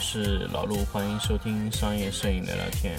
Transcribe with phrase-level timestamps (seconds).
[0.00, 2.98] 我是老陆，欢迎收听商业摄影聊聊天。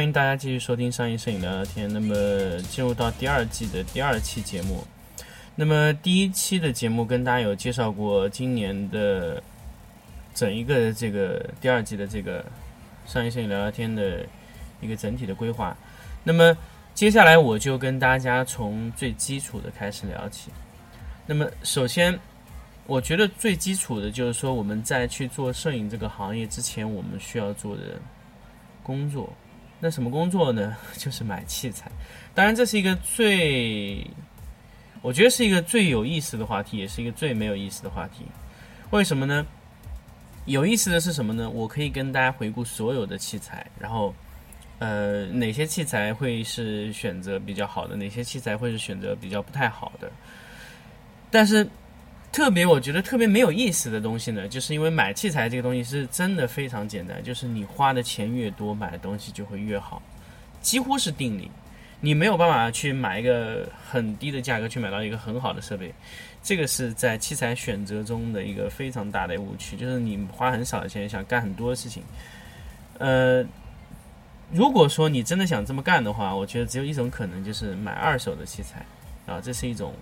[0.00, 1.86] 欢迎大家继续收听商业摄影聊聊天。
[1.92, 2.14] 那么
[2.70, 4.82] 进入到第二季的第二期节目。
[5.54, 9.42] 那么第一期的节目跟大家有介绍过今年的
[10.34, 12.42] 整一个这个第二季的这个
[13.04, 14.24] 商业摄影聊聊天的
[14.80, 15.76] 一个整体的规划。
[16.24, 16.56] 那么
[16.94, 20.50] 接下来我就跟大家从最基础的开始聊起。
[21.26, 22.18] 那么首先，
[22.86, 28.00] 我觉得最基础的就是说我们在去做摄影这个行业之前，我们需要做的
[28.82, 29.30] 工作。
[29.80, 30.76] 那什么工作呢？
[30.96, 31.90] 就是买器材。
[32.34, 34.06] 当然，这是一个最，
[35.02, 38.24] 我觉得是一个最有意思的话题，也是一个最没有意思的话题。
[38.90, 39.46] 为什么呢？
[40.46, 41.48] 有意思的是什么呢？
[41.48, 44.14] 我可以跟大家回顾所有的器材，然后，
[44.78, 50.10] 呃，哪些器材会是选择比较好的，哪些器材会是选择比较不太好的。
[51.30, 51.68] 但是，
[52.32, 60.00] 特别我觉得特别没有意思的东西呢，就是因为买器材这个东西是真的非常简单，就是你花的钱越多，买的东西就会越好，
[60.60, 61.50] 几乎是定理。
[62.02, 65.92] 你没有办法去买一个很低的价格去买到一个很好的设备，
[66.42, 72.02] 这个是在器材选择中的一个非常大的误区，就是你花很少的钱想干很多事情。
[72.98, 73.44] 呃，
[74.50, 78.86] 如果说你真的想这么干的话，我觉得只有一种可能，就是买二手的器材
[79.26, 79.92] 啊，这是一种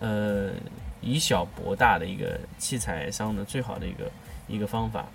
[0.00, 0.52] 呃
[1.00, 4.10] 以小博大的一个器材商的最好的一个
[4.46, 5.06] 一个方法。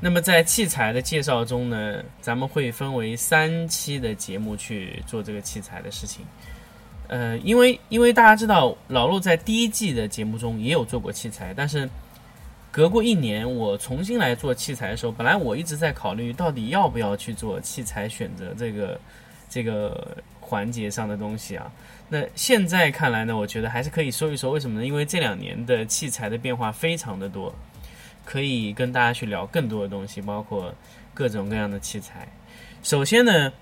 [0.00, 6.24] 那么在器材的介绍中呢，咱们会分为三期的节目去做这个器材的事情。
[7.06, 11.88] 呃，因为因为大家知道老陆在第一季的节目中也有做过器材，但是
[12.70, 19.00] 隔过一年我重新来做器材的时候，本来我一直在考虑到底要不要去做器材选择这个
[19.48, 21.70] 这个环节上的东西啊。
[22.12, 24.84] 那现在看来呢，我觉得还是可以说一说为什么呢？
[24.84, 27.54] 因为这两年的器材的变化非常的多。
[28.24, 30.72] 可以跟大家去聊更多的东西，包括
[31.12, 32.28] 各种各样的器材。
[32.82, 33.52] 首先呢，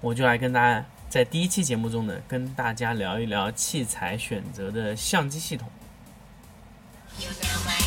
[0.00, 5.68] 我就来跟大家在第一期节目中呢，跟大家聊一聊器材选择的相机系统。
[7.18, 7.81] You know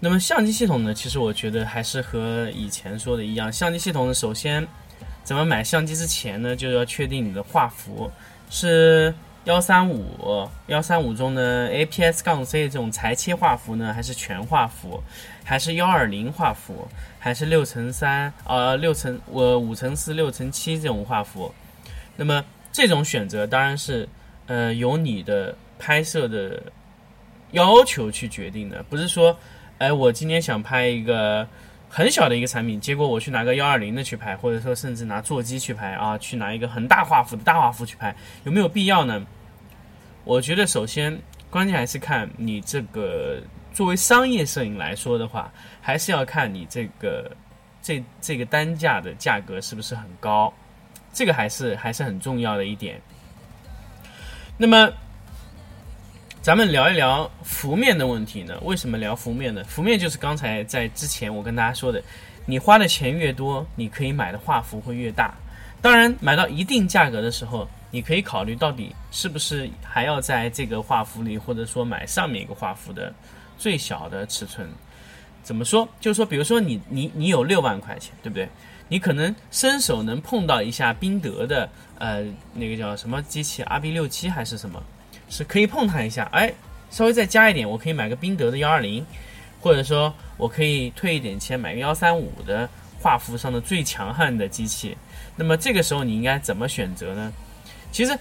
[0.00, 3.52] 那么相机系统呢，其实我觉得还是和以前说的一样。
[3.52, 4.64] 相机系统，首先
[5.24, 8.08] 咱们买相机之前呢，就要确定你的画幅
[8.48, 15.02] 是幺三五，幺三五中呢 APS 杠 C 这种裁切画幅呢，还是全画幅，
[15.42, 16.86] 还是幺二零画幅，
[17.18, 21.52] 还是六乘三呃六乘我五乘四六乘七这种画幅。
[22.14, 24.08] 那么这种选择当然是
[24.46, 26.62] 呃由你的拍摄的
[27.50, 29.36] 要求去决定的，不是说。
[29.78, 31.46] 哎，我今天想拍一个
[31.88, 39.24] 很小的一个产品，结果我去拿个幺二零的去拍，或者说甚至拿座机去拍啊，去拿一个很大画幅的大画幅去拍，有没有必要呢？
[40.24, 41.16] 我觉得首先
[41.48, 43.40] 关键还是看你这个
[43.72, 45.50] 作为商业摄影来说的话，
[45.80, 47.30] 还是要看你这个
[47.80, 50.52] 这这个单价的价格是不是很高，
[51.12, 53.00] 这个还是还是很重要的一点。
[54.56, 54.92] 那么。
[56.48, 58.58] 咱们聊一聊幅面的问题呢？
[58.62, 59.62] 为什么聊幅面呢？
[59.64, 62.02] 幅面就是刚才在之前我跟大家说的，
[62.46, 65.34] 你花的钱越多，你可以买的画幅会越大。
[65.82, 73.12] 当然，买到一定价格的时候，你可以考虑到底是不是还要在这个画幅里，或者说买上面一个画幅的
[73.58, 74.66] 最小的尺寸。
[75.42, 75.66] 怎么？
[75.66, 75.86] 说？
[76.00, 78.48] 就是说，比如说你你你有六万块钱，对不对？
[78.88, 81.68] 你可能伸手能碰到一下宾得的
[81.98, 82.24] 呃
[82.54, 83.22] 那个叫什么？
[83.24, 84.82] 机器，RB 六七还是什么？
[85.28, 86.52] 是可以碰它一下，哎，
[86.90, 89.04] 稍微再加一点，我可以买个宾得的幺二零，
[89.60, 92.68] 或者说我可以退一点钱买个幺三五的
[93.00, 94.96] 画幅上的最强悍的机器。
[95.36, 97.32] 那么这个时候你应该怎么选择呢？
[97.92, 98.16] 其实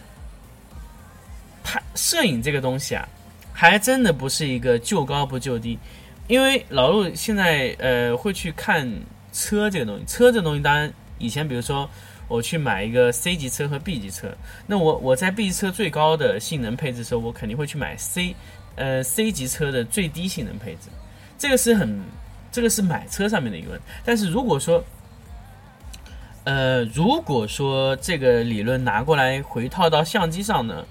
[1.63, 3.07] 拍摄影这个东西啊，
[3.51, 5.77] 还真的不是一个就高不就低，
[6.27, 8.87] 因为老陆现在呃会去看
[9.33, 10.05] 车这个东西。
[10.05, 11.89] 车这个东西，当然以前比如说
[12.27, 14.35] 我去买一个 C 级车和 B 级车，
[14.65, 18.35] 那我我在 B 级车最高的性能配置的时候，我肯定会去买 C，
[18.75, 20.89] 呃 C 级车的最低性能配置。
[21.37, 22.01] 这个是很，
[22.51, 23.81] 这个是买车上面的一个问。
[24.03, 24.83] 但是如果说，
[26.43, 30.85] 呃，如果说这个理论拿过来回套到相机上呢，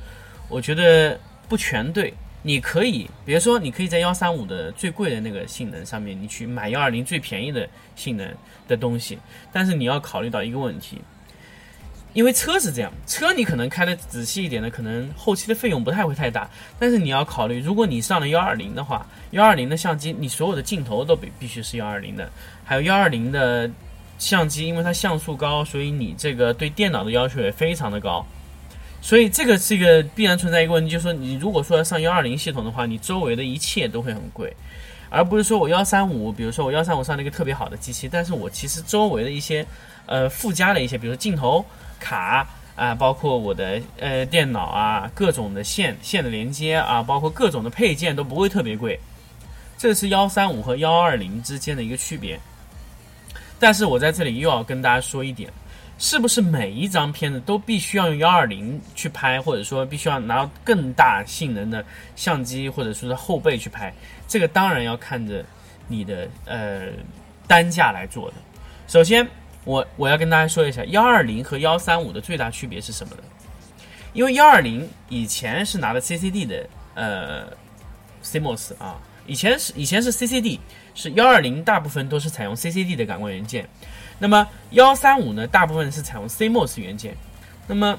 [0.48, 1.18] 我觉得
[1.48, 2.12] 不全对。
[2.42, 8.24] 你可以，比如说，你可以在幺三五的最贵的那个性能上面，你去买幺二零最便宜的性能
[8.68, 9.18] 的东西。
[9.52, 11.02] 但是你要考虑到一个问题，
[12.16, 16.48] 因为车是这样，车你可能开的仔细一点的，可能后期的费用不太会太大。
[16.78, 22.26] 但是你要考虑，如果你上了幺二零的话，幺二零的相机，你所有的镜头都必必须是幺二零的，
[22.64, 23.70] 还有幺二零的
[24.18, 28.26] 相机，因为它像素高，所以你这个对电脑的要求也非常的高。
[29.02, 34.50] 所以这个是一个必然存在一个问题，就是说你如果说要上幺二零系统的话，你周围的一切都会很贵，
[35.10, 39.66] 而不是说我幺三五，比如说我幺三五上了一个特别好的机器，但是我其实周围的一些
[40.06, 41.62] 呃附加的一些，比如说镜头
[41.98, 48.98] 卡啊，包括我的呃电脑啊，各种的线线的连接啊，包括各种的配件都不会特别贵，
[49.78, 52.38] 这是幺三五和幺二零之间的一个区别。
[53.58, 55.50] 但是我在这里又要跟大家说一点。
[55.98, 61.82] 是不是每一张片子都必须要用幺二零去拍，或者说必须要拿到更大性能的
[62.14, 63.90] 相机，或者说是后背去拍？
[64.28, 65.42] 这个当然要看着
[65.88, 66.88] 你的呃
[67.46, 68.34] 单价来做的。
[68.86, 69.26] 首先，
[69.66, 73.22] 我我要跟大家说一下幺二零和幺三五的最大区别是什么呢？
[74.12, 77.52] 因为幺二零以前是拿的 CCD 的呃
[78.22, 80.60] CMOS 啊，以前是以前是 CCD，
[80.94, 83.68] 是幺二零大部分都是采用 CCD 的感光元件。
[84.20, 87.16] 那么幺三五呢，大部分是采用 CMOS 元件。
[87.66, 87.98] 那么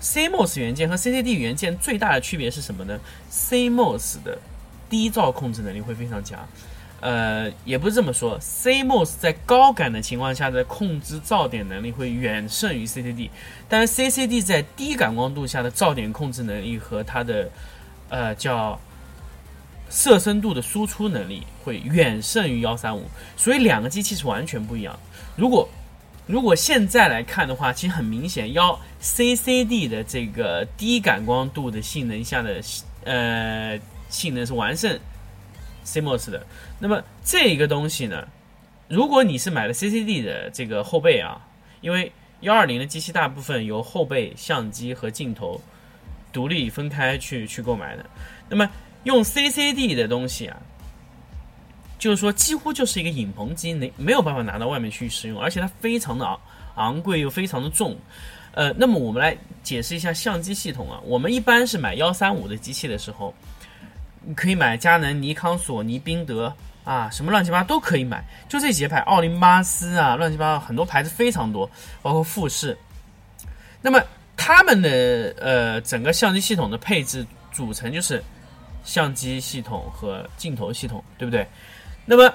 [0.00, 2.98] CMOS 元件和 CCD 元件最大的区别是什么呢
[3.30, 4.38] ？CMOS 的
[4.88, 6.48] 低噪控制能力会非常强。
[7.00, 13.30] 呃，也不是这么说，CMOS 在高感的情况下的控制噪点能力会远胜于 CCD，
[13.68, 17.50] 但是 CCD 在低感光度下的噪点控制能力和它的
[18.08, 18.78] 呃叫。
[19.90, 23.06] 色深度的输出能力会远胜于幺三五，
[23.38, 24.94] 所以两个机器是完全不一样。
[25.34, 25.66] 如果
[26.26, 32.60] 如果现在来看的话，其实很明显，幺 CCD 的这个低感光度的性能下的
[33.04, 33.80] 呃
[34.10, 35.00] 性能是完胜
[35.88, 36.46] CMOS 的。
[36.78, 38.26] 那么这一个东西呢，
[38.88, 41.40] 如果你是买了 CCD 的这个后背啊，
[41.80, 45.60] 因为幺二零的机器大部分由后背相机和镜头
[46.32, 48.04] 独立分开去去购买的，
[48.48, 48.68] 那么。
[49.04, 50.56] 用 CCD 的东西啊，
[52.00, 56.40] 就是说几乎就是一个影棚机，没没有办法拿到外面去使用，而且它非常的昂
[56.74, 57.96] 昂贵又非常的重。
[58.52, 61.00] 呃，那么我们来解释一下相机系统啊。
[61.04, 63.32] 我们一般是买幺三五的机器的时候，
[64.24, 66.54] 你可以买佳能、尼康、索尼、宾得
[66.84, 71.70] 啊，什么乱七八糟都可以买，就这几个牌，奥林巴斯啊，乱七八糟很多牌子非常多，
[72.02, 72.76] 包括富士。
[73.80, 74.00] 那么
[74.36, 78.22] 他们的呃整个相机系统的配置组成就是。
[78.84, 81.46] 相机系统和镜头系统，对不对？
[82.06, 82.32] 那么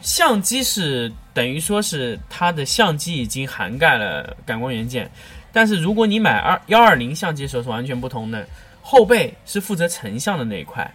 [0.00, 5.08] 相机是等于说是它的相机已经涵盖了感光元件，
[5.52, 8.44] 但是如果你买二幺二零相机的时候是完全不同的。
[8.80, 10.92] 后背是负责成像的那一块，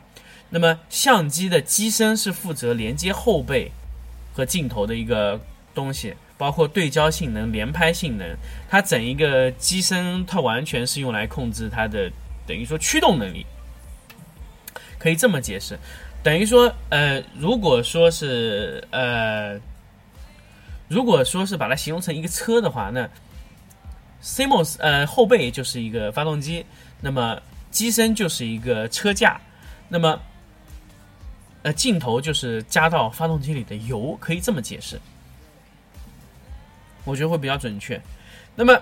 [0.50, 3.72] 那么相机的机身是负责连接后背
[4.34, 5.40] 和镜头的一个
[5.74, 8.36] 东西，包括对焦性能、连拍性能，
[8.70, 12.12] 它整一个机身它完全是用来控制它的
[12.46, 13.46] 等于说驱动能力。
[15.00, 15.78] 可以这么解释，
[16.24, 19.60] 等于说，呃，如果说是，呃，
[20.88, 23.08] 如果说是把它形容成一个车的话，那
[24.24, 26.66] CMOS 呃后背就是一个发动机，
[27.00, 27.40] 那么
[27.70, 29.40] 机身就是一个车架，
[29.88, 30.20] 那么
[31.68, 34.98] 呃镜头就是加到发动机里的油，可以这么解释，
[37.04, 38.02] 我觉得会比较准确。
[38.56, 38.82] 那么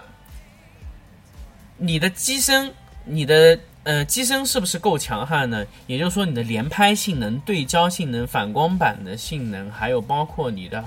[1.77, 2.72] 你的机身，
[3.04, 3.60] 你的。
[3.86, 5.63] 呃，机身是不是够强悍呢？
[5.86, 10.84] 也就是说，你的连拍性能、对焦性能、反光板的性能，还有包括你的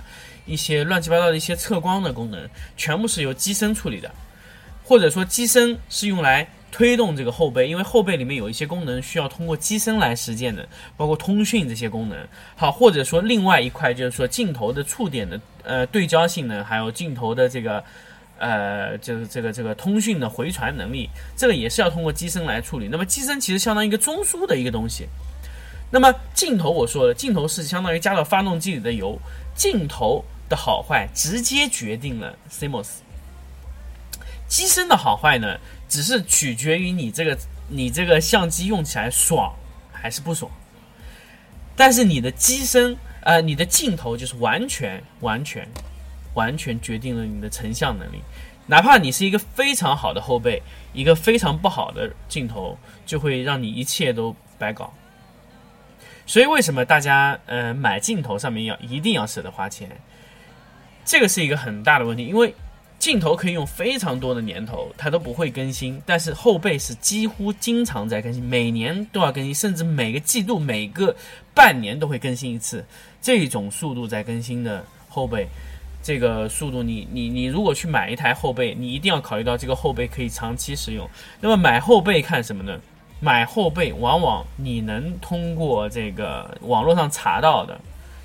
[0.47, 4.13] 一些乱七八糟的一些测光的功能，全部是由机身处理的，
[4.83, 12.19] 或者说机身是用来推动这个后背，因为后背里面有一些功能需要通过机身来实现的，包括通讯这些功能。
[12.57, 17.83] 好，或者说另外一块就是说镜头的触点的呃对焦性能，还有镜头的这个。
[18.41, 22.87] 呃，就是这个这个通讯的回传能力，这个也是要通过机身来处理。
[22.87, 25.09] 那么机身其实相当于一个中枢的一个东西。
[25.91, 29.19] 那么镜头我说了，镜头是相当于加到发动机里的油，
[29.57, 32.99] 镜头的好坏直接决定了 CMOS。
[34.47, 35.59] 机身的好坏呢，
[35.89, 39.55] 只是取决于你这个你这个相机用起来爽
[39.93, 40.51] 还是不爽。
[41.75, 45.69] 但是你的机身呃，你的镜头就是完全、完全、
[46.35, 48.21] 完全决定了你的成像能力。
[48.67, 54.93] 哪怕你是一个非常好的后背，一个非常不好的镜头，就会让你一切都白搞。
[56.27, 59.89] 所以，为什么大家呃买镜头上面要一定要舍得花钱？
[61.05, 62.55] 这个是一个很大的问题，因为
[62.99, 71.15] 镜头可以用非常多的年头，它都不会更新，但是后背是几乎经常在更新，每年都要更新，甚至每个季度、每个
[71.55, 72.85] 半年都会更新一次。
[73.23, 75.47] 这种速度在更新的后背，
[76.03, 81.09] 这个速度，你你你如果去买一台后背，你一定要考虑到这个后背可以长期使用。
[81.41, 82.79] 那么买后背看什么呢？
[83.21, 87.81] 买后背往往你能通过这个网络上查到的，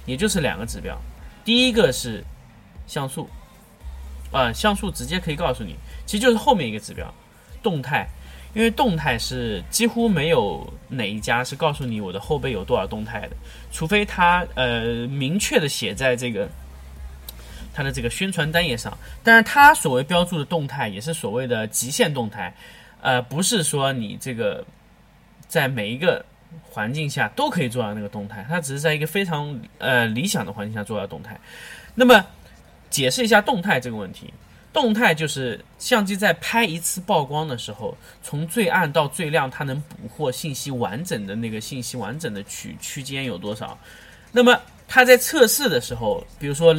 [0.06, 1.00] 也就是两个指标，
[1.46, 2.24] 第一个是。
[2.86, 3.30] 像素，
[4.34, 5.76] 呃，像素直接可以告诉你，
[6.08, 7.14] 其实就是后面一个指标，
[7.62, 8.10] 动态，
[8.56, 13.36] 因为动态是几乎没有哪一家是告诉你我的后背有多少动态的，
[13.72, 16.50] 除非它呃明确的写在这个
[17.76, 22.52] 它的这个宣传单页上，但是它所谓标注的动态也是所谓的极限动态，
[23.02, 24.66] 呃，不是说你这个
[25.48, 26.26] 在每一个
[26.64, 31.40] 环境下都可以做到那个动态，它只是在一个非常呃理想的环境下做到动态，
[31.94, 32.26] 那么。
[32.94, 34.32] 解释一下动态这个问题。
[34.72, 43.78] 动态就是相机在拍一次曝光的时候，从最暗到最亮，它能捕获信息完整的那个信息完整的区区间有多少？
[44.32, 44.58] 那么。
[44.94, 46.72] 它在测试的时候，比如说，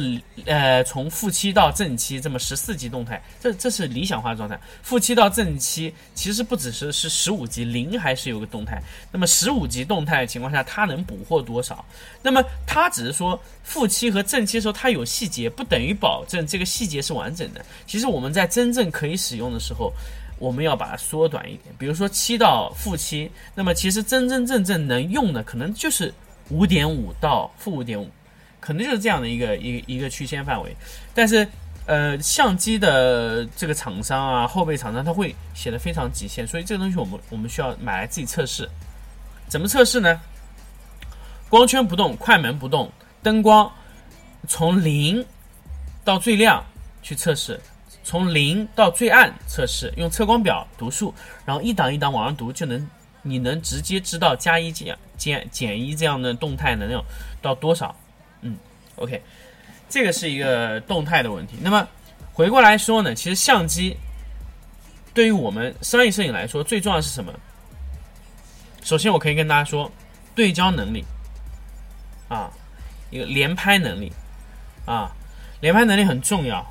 [0.45, 4.57] 呃，从负七到正七这么十四级动态，这这是理想化状态。
[4.81, 8.81] 负七到正七其实不只是是十五级，零还是有个动态。
[9.11, 11.83] 那么十五级动态情况下，它能捕获多少？
[12.21, 17.65] 那么它只是说负七和正七的时候它有细节，不等于保证这个细节是完整的。
[17.85, 19.91] 其实我们在真正可以使用的时候，
[20.39, 21.75] 我们要把它缩短一点。
[21.77, 26.13] 比如说七到负七，那么其实真真正正能用的可能就是。
[26.49, 28.09] 五点五到负五点五，
[28.59, 30.75] 可能就是这样的一个一一个区间范围。
[31.13, 31.47] 但是，
[31.87, 38.69] 呃，相机的这个厂商啊，后备厂商他会写的非常极限，所以这个东西我们我们需要买来自己测试。
[39.47, 40.21] 怎么测试呢？
[41.49, 42.91] 光圈不动，快门不动，
[43.23, 43.71] 灯光
[44.47, 45.25] 从零
[46.03, 46.63] 到最亮
[47.01, 47.59] 去测试，
[48.03, 51.13] 从零到最暗测试，用测光表读数，
[51.45, 52.87] 然后一档一档往上读就能。
[53.27, 57.03] 你能直接知道加一减减减一这样的动态能量
[57.41, 57.93] 到多少？
[58.41, 58.55] 嗯
[58.97, 59.19] ，OK，
[59.89, 61.57] 这个是一个动态的问题。
[61.59, 61.87] 那么
[62.31, 63.97] 回过来说呢，其实相机
[65.11, 67.33] 对于我们商业摄影来说，最重要是什么？
[68.83, 69.91] 首先，我可以跟大家说，
[70.35, 71.03] 对焦能力
[72.27, 72.51] 啊，
[73.09, 74.13] 一个连拍能力
[74.85, 75.11] 啊，
[75.61, 76.63] 连拍能力很重要，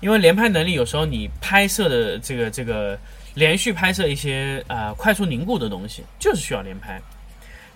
[0.00, 2.98] 因为连拍能力有时候你拍摄的这个这个。
[3.38, 7.00] 连续拍摄一些呃快速凝固的东西，就是需要连拍。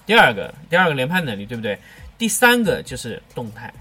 [0.04, 1.78] 第二个，第二个连拍能力，对不对？
[2.18, 3.72] 第三个就是动态，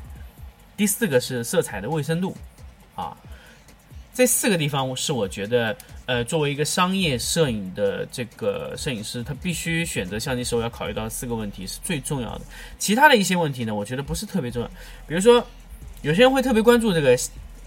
[0.77, 2.37] 第四个是色彩的卫生度
[2.93, 3.17] 啊。
[4.13, 12.41] 这四个地方是我觉得，呃，作为一个商业摄影的这个摄影师，他必须选择相机时候要考虑到四个问题是最重要的。
[12.77, 14.67] 其他的一些问题呢，我觉得不是特别重要。
[15.07, 15.43] 比如说，
[16.03, 17.17] 有些人会特别关注这个。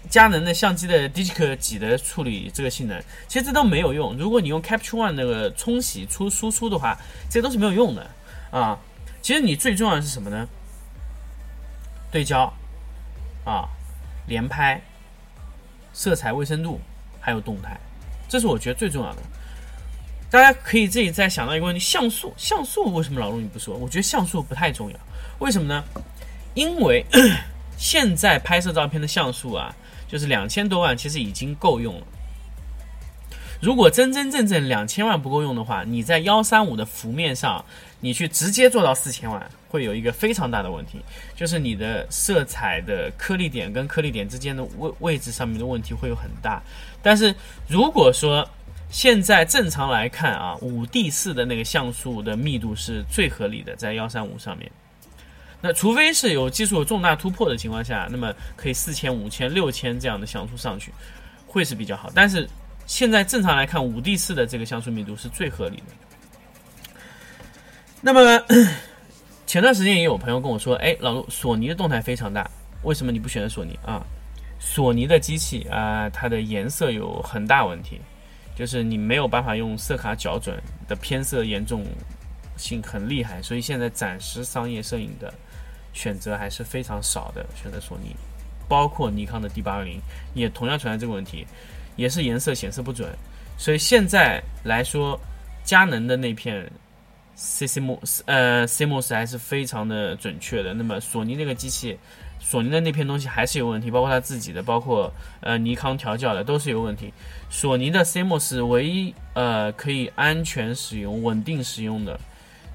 [0.09, 4.15] 佳能的相机的 Digital 几的处理这个性能，其实这都没有用。
[4.17, 6.97] 如果你用 Capture One 那个冲洗出输出的话，
[7.29, 8.09] 这些都是没有用的
[8.51, 8.77] 啊。
[9.21, 10.47] 其实你最重要的是什么呢？
[12.11, 12.51] 对焦
[13.43, 13.67] 啊，
[14.27, 14.81] 连拍，
[15.93, 16.79] 色彩卫生度，
[17.19, 17.77] 还有动态，
[18.29, 19.21] 这是我觉得最重要的。
[20.29, 23.75] 大家可以自己再想到一个问题：像素，像素为什么老陆你不说？
[23.75, 24.97] 我觉得像素不太重要，
[25.39, 25.83] 为什么呢？
[26.53, 27.05] 因为
[27.77, 29.75] 现在拍摄照片的像素啊。
[30.07, 32.07] 就是两千多万，其实已经够用了。
[33.61, 37.63] 如果真真正正两千万不够用的话，你在幺三五的幅面上，
[38.01, 40.99] 你去直接做到四千万，会有一个非常大的问题，
[41.35, 46.61] 就是你的色彩的颗粒点跟颗粒点之间的位位置上面的问题会有很大。
[47.01, 47.33] 但是
[47.67, 48.47] 如果说
[48.91, 54.69] 现在正常来看啊，五 D 四的那个像素的密度是最合理的，在幺三五上面。
[55.67, 60.93] 那除非是有技术有重大突破的情况下，那么可以四千、五千、六千这样的像素上去，
[61.47, 62.11] 会是比较好。
[62.13, 62.47] 但是
[62.85, 66.91] 现在正常来看，五 D 四的这个像素密度是最合理的。
[67.99, 68.39] 那么
[69.47, 72.47] 前段时间也有朋友跟我说：“哎，老陆，索尼的动态非常大，
[72.83, 74.05] 为什么你不选择索尼啊？”
[74.61, 77.99] 索尼的机器啊，它的颜色有很大问题，
[78.55, 81.83] 就是你没有办法用色卡校准的偏色严重
[82.57, 85.33] 性很厉害，所以现在暂时商业摄影的。
[85.97, 88.13] 选择还是非常少的，选择索尼，
[88.67, 89.97] 包括尼康的 D 八二零
[90.33, 91.47] 也同样存在这个问题，
[91.95, 93.17] 也是颜色显示不准。
[93.57, 95.17] 所以现在来说，
[95.63, 96.69] 佳能的那片
[97.37, 100.73] CCMo 呃 CMOS 还是非常的准确的。
[100.73, 101.97] 那么索尼那个机器，
[102.41, 105.09] 索尼的那片东西还是有问题，包括它自己的，包括
[105.39, 107.13] 呃尼康调教的都是有问题。
[107.49, 112.19] 索尼的 CMOS 唯一呃可以安全使用、稳定使用的，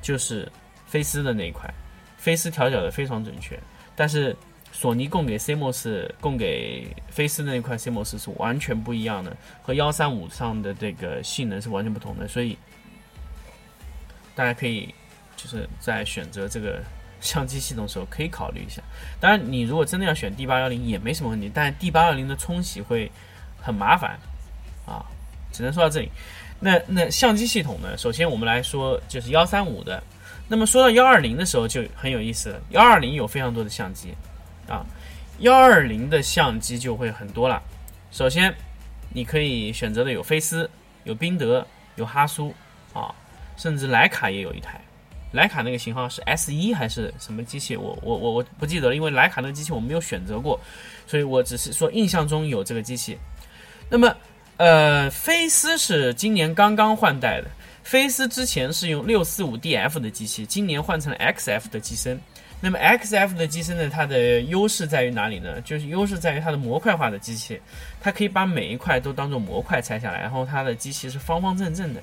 [0.00, 0.50] 就是
[0.87, 1.73] 飞思的那一块，
[2.16, 3.59] 飞思调教的非常准确，
[3.97, 4.37] 但是。
[4.73, 12.57] 索尼供给 CMOS 供给飞思的那块 CMOS 是完全不一样的，和幺三五上的这个性能是完全不同的，所以
[14.33, 14.95] 大家可以
[15.37, 16.80] 就是在选择这个
[17.21, 18.80] 相机系统的时候可以考虑一下。
[19.19, 23.11] 当然，你如果真的要选 D 八幺零也没什么问题，但 D 八幺零的冲洗会
[23.61, 24.16] 很麻烦
[24.87, 25.04] 啊。
[25.52, 26.09] 只能说到这里。
[26.61, 27.97] 那那相机系统呢？
[27.97, 30.02] 首先我们来说就是幺三五的。
[30.47, 32.61] 那么说到幺二零的时候就很有意思了。
[32.71, 34.14] 幺二零有非常多的相机。
[34.69, 34.85] 啊，
[35.38, 37.62] 幺二零的相机就会很多了。
[38.12, 38.55] 首先，
[39.12, 40.69] 你可以选择的有飞思、
[41.05, 42.55] 有宾得、有哈苏
[42.93, 43.14] 啊，
[43.57, 44.81] 甚至徕卡也有一台。
[45.33, 47.76] 徕卡那个型号是 S 一还是什么机器？
[47.76, 50.61] 我我我我不记得了，因为徕卡那个机器我没有选择过，
[51.07, 53.17] 所以我只是说印象中有这个机器。
[53.88, 54.14] 那么，
[54.61, 57.49] 呃，飞思是今年刚刚换代的，
[57.83, 62.21] 飞思之前是用六四五 DF 的机器，今年换成了 XF 的机身。
[62.61, 63.88] 那么 XF 的机身呢？
[63.88, 65.59] 它的优势在于哪里呢？
[65.62, 67.59] 就是优势在于它的模块化的机器，
[68.02, 72.02] 它可以把每一块都当做模块拆下来，然后它的机器是方方正正的，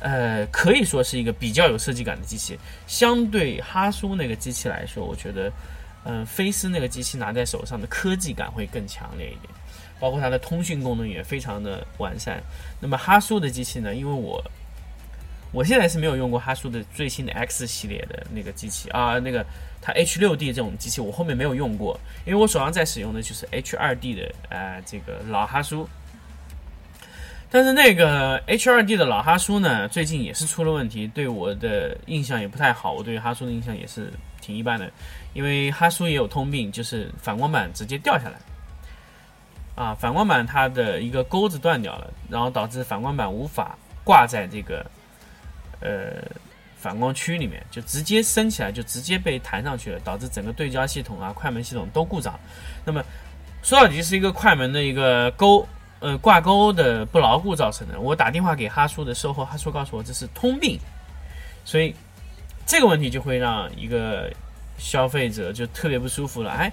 [0.00, 2.58] 呃，可以说是一个比较有设计感的机器。
[2.86, 5.52] 相对哈苏那个机器来说，我觉得，
[6.06, 9.52] 嗯，飞思那个机器拿在手上的科技感会更强烈一点，
[9.98, 12.42] 包括它的通讯功能也非常的完善。
[12.80, 13.94] 那么哈苏的机器呢？
[13.94, 14.42] 因为我
[15.52, 19.44] 我现在是没有用过哈苏的最新的 X 系列的那个机器啊，那个。
[19.80, 25.88] 它 H 六 D 这种机器我后面没有用过，因为我手上在使用的就是 H 二 D 的呃这个老哈苏，
[27.48, 34.90] 但是那个 H 二 D 的老哈苏呢，最近也是出了问题，对我的印象也不太好，我对哈苏的印象也是挺一般的，
[35.32, 38.38] 因为哈苏也有通病，就是反光板直接掉下来，
[39.78, 44.84] 啊，反光板它的一个钩子断掉了，然后导致反光板无法挂在这个
[45.80, 46.22] 呃。
[46.80, 52.38] 反光区里面就直接升起来，就直接被弹上去了，导致整个对焦系统啊、快门系统都故障。
[52.84, 53.02] 那么
[53.64, 55.66] 说到底是一个快门的一个钩，
[55.98, 57.98] 呃，挂钩的不牢固造成的。
[57.98, 60.78] 我打电话给哈苏的售后，哈苏告诉我这是通病，
[61.64, 61.92] 所以
[62.64, 64.32] 这个问题就会让一个
[64.76, 66.52] 消费者就特别不舒服了。
[66.52, 66.72] 哎，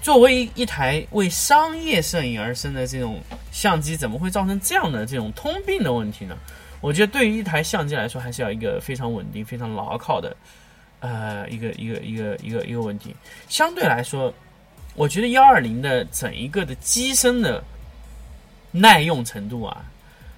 [0.00, 6.36] 作为一台为商业摄影而生的这种相机，怎么会造成这样的这种通病的问题呢？
[6.80, 10.36] 我觉得对于一台相机来说，还是要一个非常稳定、非常牢靠的，
[11.00, 13.14] 呃，一个一个一个一个一个问题。
[13.48, 14.32] 相对来说，
[14.94, 17.62] 我觉得幺二零的整一个的机身的
[18.70, 19.84] 耐用程度啊，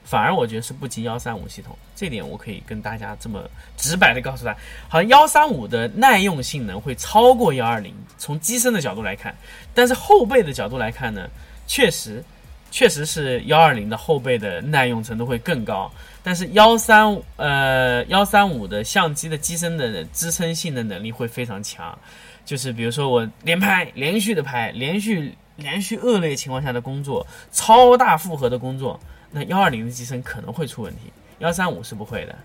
[0.05, 1.77] 反而我觉得是不及幺三五系统。
[1.95, 3.43] 这点我可以跟大家这么
[3.77, 4.57] 直白的告诉他，
[4.89, 7.95] 好像幺三五的耐用性能会超过幺二零。
[8.17, 9.35] 从机身的角度来看，
[9.75, 11.29] 但是后背的角度来看呢，
[11.67, 12.25] 确实
[12.71, 15.91] 确实是幺二零的后背的耐用程度会更高。
[16.23, 21.99] 但是幺三呃幺三五的相机的机身的支撑性的能力会非常强，
[22.45, 29.01] 就是比如说我连拍连续的拍，连续连续恶劣情况下的工作，超大负荷的工作，
[29.31, 32.37] 那幺二零的机身可能会出问题，幺三五是不会的，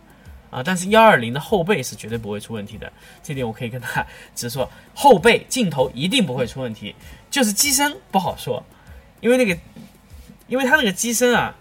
[0.49, 2.91] 啊，但是幺二零的后背是绝对不会出问题的，
[3.23, 6.95] 这点我可以跟他直说，后背镜头一定不会出问题，
[7.29, 8.63] 就是机身不好说，
[9.21, 9.57] 因为那个，
[10.47, 11.55] 因为它那个机身啊。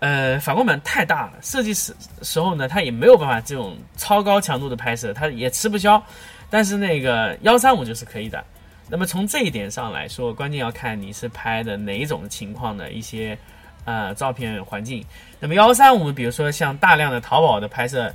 [0.00, 6.02] 呃，反光板太大了，设计时时候呢，它也没有办法这种超高强度的拍摄，它也吃不消。
[6.50, 8.44] 但是那个幺三五就是可以的。
[8.90, 13.38] 那么从这一点上来说，关键要看你是拍的哪种情况的一些
[13.84, 15.04] 呃照片环境。
[15.40, 18.12] 那么幺三五，比如说像大量的淘宝的拍摄，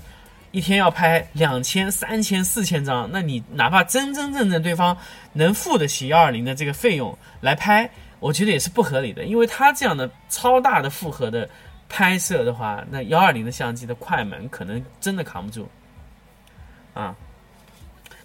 [0.51, 4.97] 一天要拍两千、三千、四千张，那你哪怕真真正正对方
[5.33, 11.49] 能付得起幺二零的这个费用来拍，我觉得也是不合理的，因为它这样的超大的负荷的。
[11.91, 15.67] 拍摄的话，那幺二零的相机的快门可能真的扛不住，
[16.93, 17.15] 啊，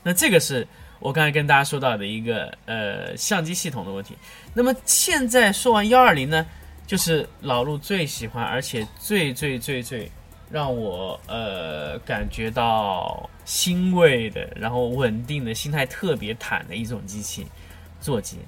[0.03, 4.15] 那这个是我刚才跟大家说到的一个呃相机系统的问题。
[4.53, 6.45] 那么现在说完幺二零呢，
[6.87, 10.11] 就是老陆最喜欢而且最最最最
[10.51, 17.47] 让我呃感觉到欣慰的，然后稳定的心态特别坦的一种机器——
[18.01, 18.39] 座机。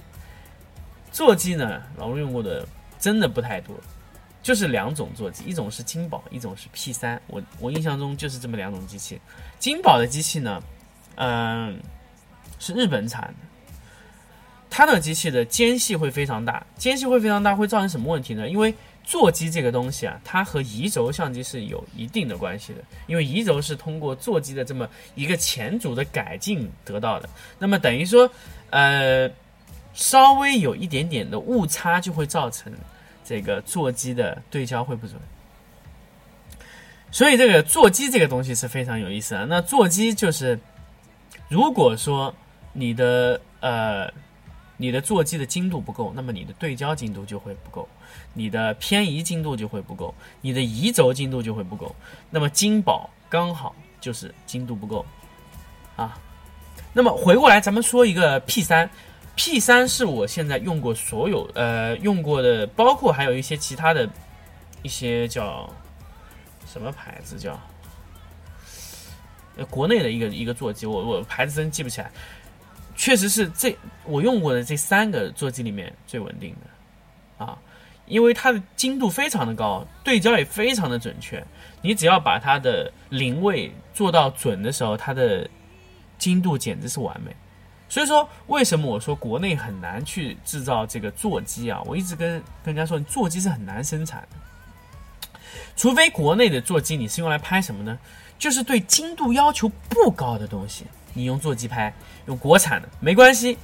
[1.11, 2.67] 座机呢，老陆用过的
[2.99, 3.75] 真的不太多。
[4.43, 7.21] 就是两种座机，一种是金宝，一种是 P 三。
[7.27, 9.21] 我我印象中就是这么两种机器。
[9.59, 10.63] 金宝的机器呢，
[11.17, 11.81] 嗯，
[12.61, 13.35] 是日本产的。
[14.69, 18.49] 它的机器的间隙会非常大，间隙会非常大，会造成什么问题呢？
[18.49, 18.75] 因为
[19.05, 27.29] 座机这个东西啊，它和移轴相机是有一定的关系的，因为移轴是通过座机的这么一个前组的改进得到的。
[27.59, 28.29] 那么等于说，
[28.71, 29.31] 呃，
[29.95, 32.73] 稍微有一点点的误差，就会造成
[33.25, 35.17] 这个座机的对焦会不准。
[37.13, 39.47] 所以这个座机这个东西是非常有意思啊。
[39.49, 40.59] 那座机就是，
[41.49, 42.35] 如果说
[42.73, 44.13] 你的呃
[44.77, 47.89] 你的座机的精度不够，那么你的对焦精度就会不够，
[48.35, 51.95] 你的偏移精度就会不够，你的移轴精度就会不够。
[52.31, 55.05] 那么金宝刚好就是精度不够
[55.97, 56.19] 啊。
[56.93, 58.89] 那么回过来，咱们说一个 P 三
[59.35, 64.09] ，P 三是我现在用过所有呃用过的，包括还有一些其他的
[64.83, 65.73] 一些叫
[66.67, 67.59] 什么牌子叫。
[69.71, 72.13] 国内的一个一个座机，我我牌子真记不起来，
[73.07, 77.57] 确实是这我用过的这三个座机里面最稳定的啊，
[78.07, 81.41] 因为它的精度非常的高，对焦也非常的准确。
[81.83, 85.49] 你只要把它的临位做到准的时候，它的
[86.19, 87.31] 精度简直是完美。
[87.89, 91.81] 所以说，为什么我说国内很难去制造这个座机啊？
[91.87, 95.39] 我一直跟跟人家说，座机是很难生产的，
[95.77, 97.97] 除非国内的座机你是用来拍什么呢？
[98.37, 100.85] 就是对精度要求不高的东西，
[101.17, 101.93] 你用座机拍，
[102.27, 103.57] 用国产的没关系，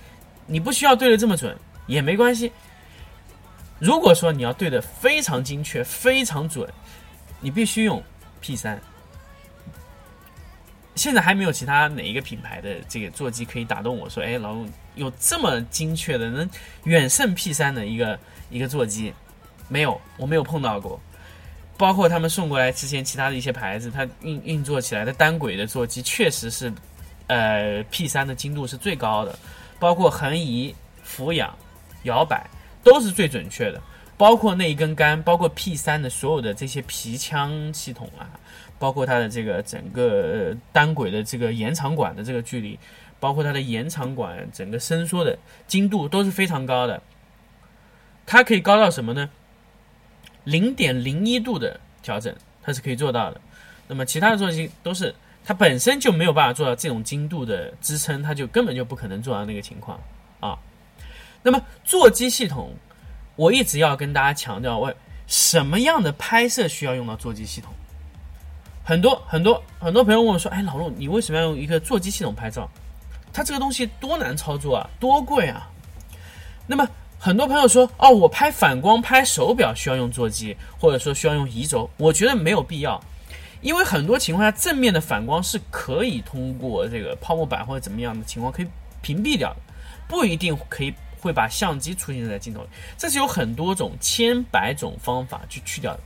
[0.47, 1.55] 你不需要对的这么准
[1.87, 2.51] 也没关系。
[3.79, 6.67] 如果说你要对的非常精确、非常准，
[7.41, 8.03] 你必须用
[8.41, 8.81] P 三。
[10.95, 16.49] 现在还没有其他哪一个品牌的这个座机可以打动我说，哎，老陆有这么精确的，能
[16.85, 18.19] 远胜 P 三的一个
[18.51, 19.13] 一个座机，
[19.69, 21.01] 没有，我没有碰到过。
[21.79, 26.73] 包括他们送过来之前其他的一些牌子，它运运作起来的单轨的座机确实是，
[27.27, 29.39] 呃，P 三的精度是最高的，
[29.79, 31.57] 包括横移、俯仰、
[32.03, 32.49] 摇摆
[32.83, 33.81] 都是最准确的，
[34.17, 38.29] 包括那一根杆，包括 P 三的所有的这些皮腔系统啊，
[38.79, 42.79] 包括它的这个整个单轨的这个延长管的这个距离，
[43.19, 47.03] 包括它的延长管整个伸缩的精度都是非常高的，
[48.27, 49.31] 它可以高到什么呢？
[50.45, 53.41] 零点零一度的调整，它是可以做到的。
[53.87, 60.01] 那么其他的座机都是它本身就没有办法做到这种精度的支撑，它就根本就不可能做到那个情况
[60.41, 60.59] 啊。
[61.43, 62.73] 那么座机系统，
[63.35, 64.95] 我一直要跟大家强调，喂，
[65.27, 67.73] 什么样的拍摄需要用到座机系统？
[68.85, 72.69] 很多很多很多朋友问我说，哎，老陆，你为什么要用一个座机系统拍照？
[73.33, 75.69] 它这个东西多难操作啊，多贵啊。
[76.67, 83.03] 那么很多朋友说，哦，我拍反光、拍手表需要用座机，或者说需要用移轴，我觉得没有必要，
[83.63, 88.67] 因为很多情况下正面的反光是可以通过这个泡沫板或者怎么样的情况可以
[89.01, 89.57] 屏蔽掉的，
[90.07, 96.01] 不一定可以会把相机出现在镜头里，这是有很多种千百种方法去去掉的。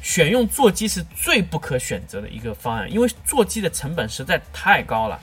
[0.00, 5.18] 选用座机是最不可选择的一个方案，因为座机的成本实在太高了，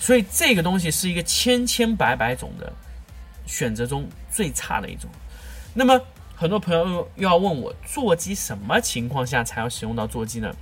[0.00, 2.72] 所以这个东西是一个千千百百种的。
[3.44, 5.10] 选择中最差的一种。
[5.74, 6.00] 那么
[6.34, 10.54] 很多朋友又要问我，座机什么情况下才要使用到座机呢？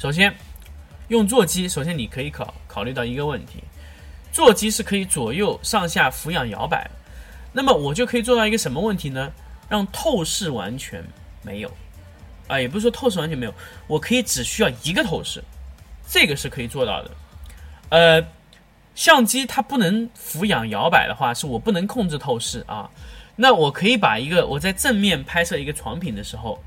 [0.00, 0.34] 首先，
[1.08, 3.62] 用座机，首先你可以考考虑到一个问题，
[4.32, 6.90] 座机是可以左右上下俯仰摇摆，
[7.52, 9.30] 那么我就可以做到一个什么问题呢？
[9.68, 11.04] 让透视完全
[11.42, 11.70] 没有，
[12.48, 13.52] 啊，也不是说透视完全没有，
[13.86, 15.44] 我可以只需要一个透视，
[16.08, 17.10] 这个是可以做到的，
[17.90, 18.26] 呃。
[18.92, 22.90] 相机它不能俯仰摇摆的话，是我不能控制透视啊。
[23.36, 26.60] 那我可以把一个我在正面拍摄一个床品的时候，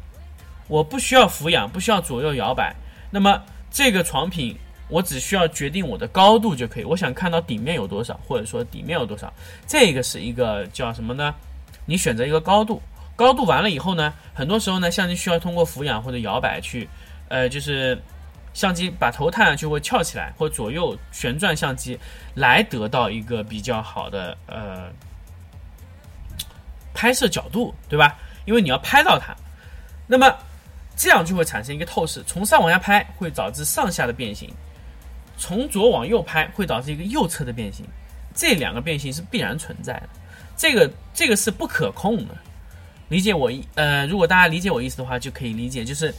[0.67, 2.73] 我不需要俯仰，不需要左右摇摆。
[3.13, 4.57] 那么这个床品
[4.89, 6.83] 我只需要决定我的高度就可以。
[6.83, 9.31] 我想看到底面有多少，或者说底面有多少，
[9.67, 11.35] 这个是一个叫什么呢？
[11.85, 12.81] 你选择一个高度，
[13.15, 16.89] 高度完了以后呢，很多时候呢，相机需要通过俯仰或者摇摆去，
[17.29, 18.01] 呃，就是。
[18.53, 21.97] 相机把头探上去会翘起来，或左右旋转相机，
[22.35, 24.91] 来得到一个比较好的呃
[26.93, 28.15] 拍摄角度，对吧？
[28.45, 29.35] 因为你要拍到它，
[30.05, 30.31] 那么
[30.95, 34.49] 这样就会产生一个透视，从上往下拍会导致上下的变形，
[35.37, 37.85] 从左往右拍会导致一个右侧的变形，
[38.33, 40.09] 这两个变形是必然存在的，
[40.55, 42.35] 这个这个是不可控的。
[43.09, 46.13] 理解我呃，如果大家理解我意思的话，就可以理解，就是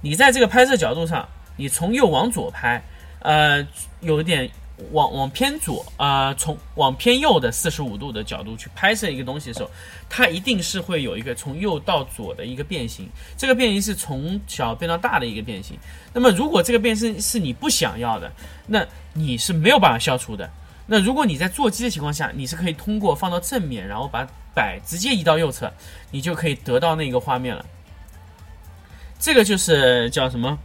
[0.00, 1.28] 你在这个拍摄角度上。
[1.56, 2.82] 你从右往左拍，
[3.20, 3.64] 呃，
[4.00, 4.50] 有一点
[4.90, 9.70] 往往偏左，啊，从往偏右的四十五度的角度去拍摄一个东西的时候，
[10.08, 15.78] 它一定是会有一个从右到左的一个变形，这个变形是从小变到大的一个变形。
[16.12, 18.32] 那么如果这个变形是你不想要的，
[18.66, 20.50] 那你是没有办法消除的。
[20.86, 25.72] 那如果你在座机的情况下，你是可以通过放到正面，然后把摆直接移到右侧，
[26.10, 27.64] 你就可以得到那个画面了。
[29.18, 30.58] 这个就是叫什么？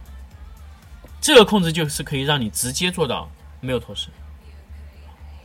[1.20, 4.08] 这个控制就是可以让你直接做到没有透视，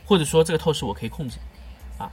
[0.04, 1.38] 或者说这个透视我可以控制，
[1.98, 2.10] 啊，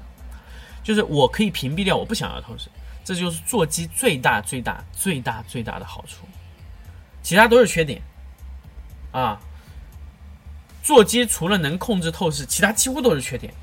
[0.84, 2.70] 就是我可以屏蔽掉我不想要透视，
[3.04, 6.28] 这就是座机最大最大最大最大的好处，
[7.22, 8.02] 其他都是缺点，
[9.12, 9.40] 啊。
[10.84, 13.54] 座机除了能控制透视，其他几乎都是缺点。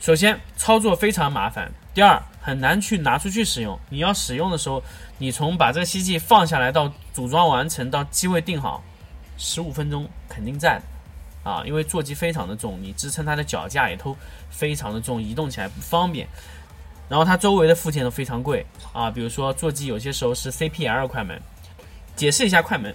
[0.00, 3.78] 首先，操作非常麻烦；第二，很难去拿出去使用。
[3.90, 4.82] 你要使用的时候，
[5.18, 8.82] 你从把这个吸气放下来到组装完成到机位定好，
[9.36, 10.80] 十五分钟肯定在
[11.42, 14.16] 啊，因为座机非常的重，你支撑它的脚架也都
[14.50, 16.26] 非常的重，移动起来不方便。
[17.08, 21.40] 然后它周围的附件都非常贵啊，比如说座机有些时候是 CPL 快门。
[22.14, 22.94] 解释一下快门，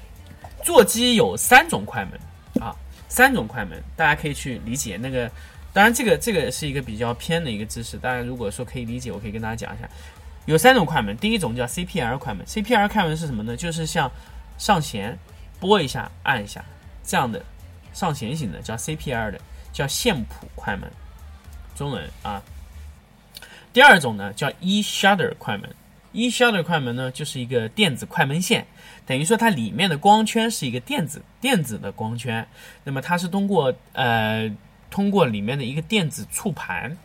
[0.63, 2.75] 座机有三种快门啊。
[3.09, 5.31] 三种快门，大家可以去理解那个。
[5.73, 7.97] 当然，这个这个是一个比较偏的一个知识。
[7.97, 9.89] 大家如果说可以理解，我可以跟大家讲一下。
[10.45, 12.45] 有三种快门，第一种叫 CPL 快门。
[12.45, 13.55] CPL 快门是什么呢？
[13.55, 14.11] 就是像
[14.57, 15.17] 上弦
[15.59, 16.63] 拨一下、按一下
[17.03, 17.43] 这样的
[17.97, 19.41] 上弦型的，叫 CPL 的，
[19.73, 20.87] 叫线谱快门。
[21.75, 22.39] 中文啊。
[23.73, 25.67] 第二种呢叫 E shutter 快门。
[26.11, 28.67] E shutter 快门呢就是一个电子快门线。
[29.07, 32.47] 等于说它里面的光圈是一个电子电子的光圈，
[32.83, 34.47] 那么它是通过呃
[34.91, 36.95] 通过里面的一个电子触盘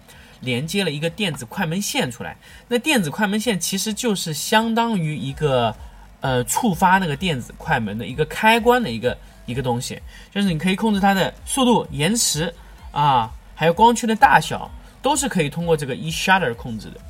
[0.40, 2.36] 连接了一个电子快门线出来。
[2.68, 5.74] 那电子快门线其实就是相当于一个
[6.20, 10.00] 呃触发那个电子快门的一个开关的一个一个东西，
[10.30, 12.52] 就是你可以控制它的速度、延迟
[12.90, 17.00] 啊，还有光圈的大小，都是可以通过这个 e shutter 控制的。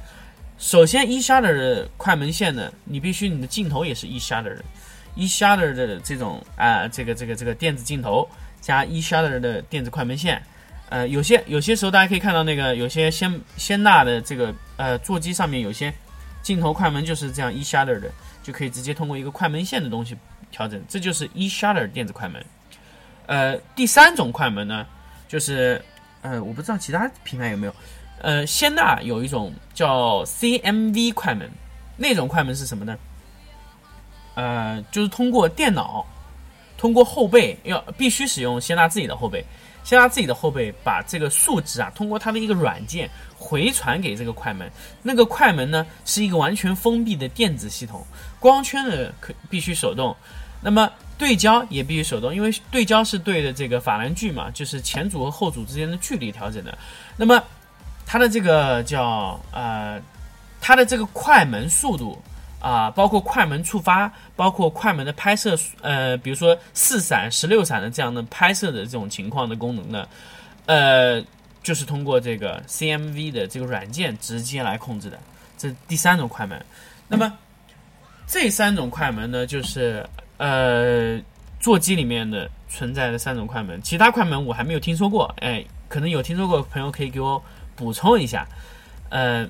[0.58, 4.64] 首先，e shutter 的快门线呢，你必须你的镜头也是 e shutter 的。
[5.14, 8.26] e shutter 的这种啊，这个这个这个电子镜头
[8.60, 10.40] 加 e shutter 的电子快门线，
[10.88, 15.92] 呃，有些有些时候大家可以看到那个有些仙仙纳的这个呃座机上面有些
[16.42, 18.10] 镜头快门就是这样 e shutter 的，
[18.42, 20.16] 就可以直接通过一个快门线的东西
[20.52, 22.44] 调整，这就是 e shutter 电子快门。
[23.26, 24.86] 呃，第三种快门呢，
[25.26, 25.82] 就是
[26.20, 27.74] 呃，我不知道其他品牌有没有，
[28.20, 31.50] 呃，仙娜有一种叫 CMV 快门，
[31.96, 32.96] 那种快门是什么呢？
[34.34, 36.06] 呃，就是通过电脑，
[36.76, 39.44] 通过后背，要必须使用仙娜自己的后背，
[39.84, 44.70] 仙娜自己的后背把这个数值啊，通过它的一个软件回传给这个快门。
[45.02, 48.04] 那个快门呢，是一个完全封闭的电子系统，
[48.40, 50.16] 光圈的可必须手动，
[50.62, 56.78] 那么对焦也必须手动，因为对焦是对的这个法兰距嘛，就是前组和后组之间的距离调整的。
[57.16, 57.42] 那么
[58.06, 60.00] 它的这个叫呃，
[60.60, 62.22] 它的这个快门速度。
[62.62, 70.06] 啊，包括快门触发，包括快门的拍摄，呃，比如说四闪、十六闪的这样的拍摄的这种情况的功能呢，
[70.66, 71.20] 呃，
[71.64, 75.18] 就是通过这个 CMV 的这个软件直接来控制的。
[75.58, 76.64] 这第三种快门。
[77.08, 77.36] 那么
[78.28, 81.20] 这三种快门呢，就是呃
[81.60, 85.34] 座机里面的存在的三种快门，其他快门我还没有听说过。
[85.40, 87.42] 哎，可能有听说过的朋友可以给我
[87.74, 88.46] 补充一下，
[89.10, 89.48] 呃。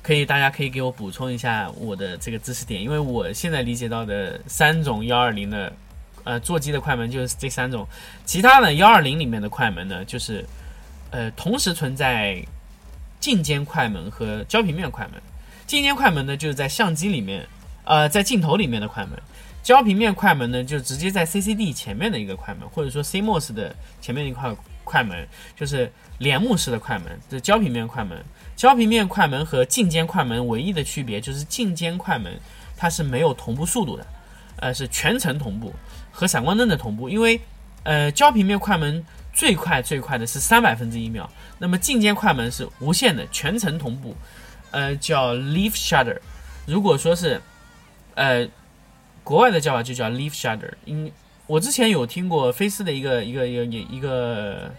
[0.00, 5.70] 可以，大家可以给我补充一下我的这个知识点，因为我现在理解到的三种幺二零的，
[6.24, 7.86] 呃，座机的快门就是这三种，
[8.24, 10.46] 其他的幺二零里面的快门呢，就是
[11.10, 12.42] 呃同时存在
[13.20, 15.20] 近间快门和焦平面快门。
[15.66, 17.46] 近间快门呢，就是在相机里面，
[17.88, 19.18] 呃，在镜头里面的快门；
[19.62, 28.22] 焦平面快门呢，就直接在 CCD 前面的一个快门，或者说 CMOS 的前面一块快门，就是帘幕式的快门，这焦平面快门。
[28.54, 32.38] 焦平面快门和近间快门唯一的区别就是近间快门
[32.76, 34.06] 它是没有同步速度的，
[34.56, 35.72] 呃，是全程同步
[36.12, 37.08] 和闪光灯的同步。
[37.08, 37.40] 因为
[37.84, 41.26] 呃焦平面快门最快最快的是三百分之一秒，
[41.58, 44.14] 那么近间快门是无限的全程同步，
[44.72, 46.18] 呃叫 leaf shutter。
[46.66, 47.40] 如果说是
[48.18, 48.46] 呃
[49.24, 50.72] 国外的叫法就叫 leaf shutter。
[50.84, 51.10] 因
[51.46, 54.74] 我之前有听过菲斯的一个一个一个一个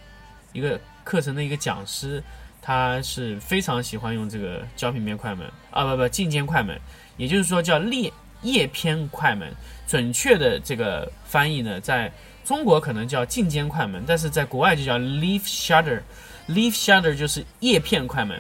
[0.54, 2.22] 一个课程的一个讲师。
[2.62, 6.78] 他是非常喜欢用这个胶平面快门啊，不不，近间快门，
[7.16, 9.50] 也就是说叫裂叶片快门。
[9.88, 12.12] 准确的这个翻译呢，在
[12.44, 16.02] 中国可能叫近间快门，但是在国外就叫 leaf shutter。
[16.50, 18.40] leaf shutter 就是叶片快门。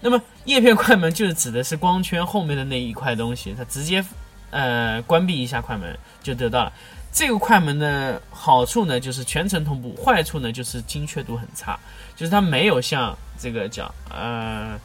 [0.00, 4.04] 那么叶片快门就是指的是光圈后面的那一块东西，它直接
[4.52, 6.72] 呃关闭一下快门就得到了。
[7.12, 11.78] 这个快门的好处呢，就是全程同步；坏处呢，就是精确度很差，
[12.16, 14.78] 就是它没有像这个叫呃，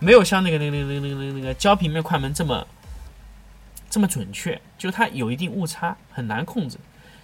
[0.00, 2.66] 没有像那个那个那个那个那个那个胶平面快门这么
[3.88, 6.76] 这么准确，就它有一定误差，很难控制。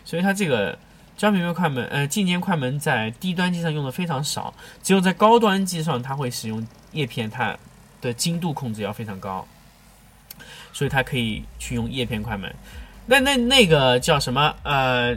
[0.04, 0.78] 所以它这个
[1.16, 4.54] 胶平面快门，呃，进阶快门在低端机上用的非常少，
[4.84, 7.58] 只有在高端机上它会使用叶片，它
[8.00, 9.44] 的精度控制要非常高，
[10.74, 12.54] 所以它可以去用叶片快门。
[13.06, 14.54] 那那那个叫什么？
[14.62, 15.16] 呃，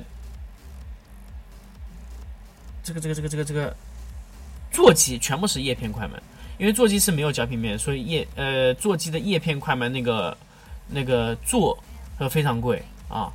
[2.82, 3.76] 这个这个这个这个这个
[4.72, 6.22] 座机全部是叶片快门，
[6.58, 10.38] 因为座机是没有胶平面，所以叶呃座机的叶片快门那个
[10.88, 11.78] 那个座
[12.20, 13.30] 呃非常贵啊。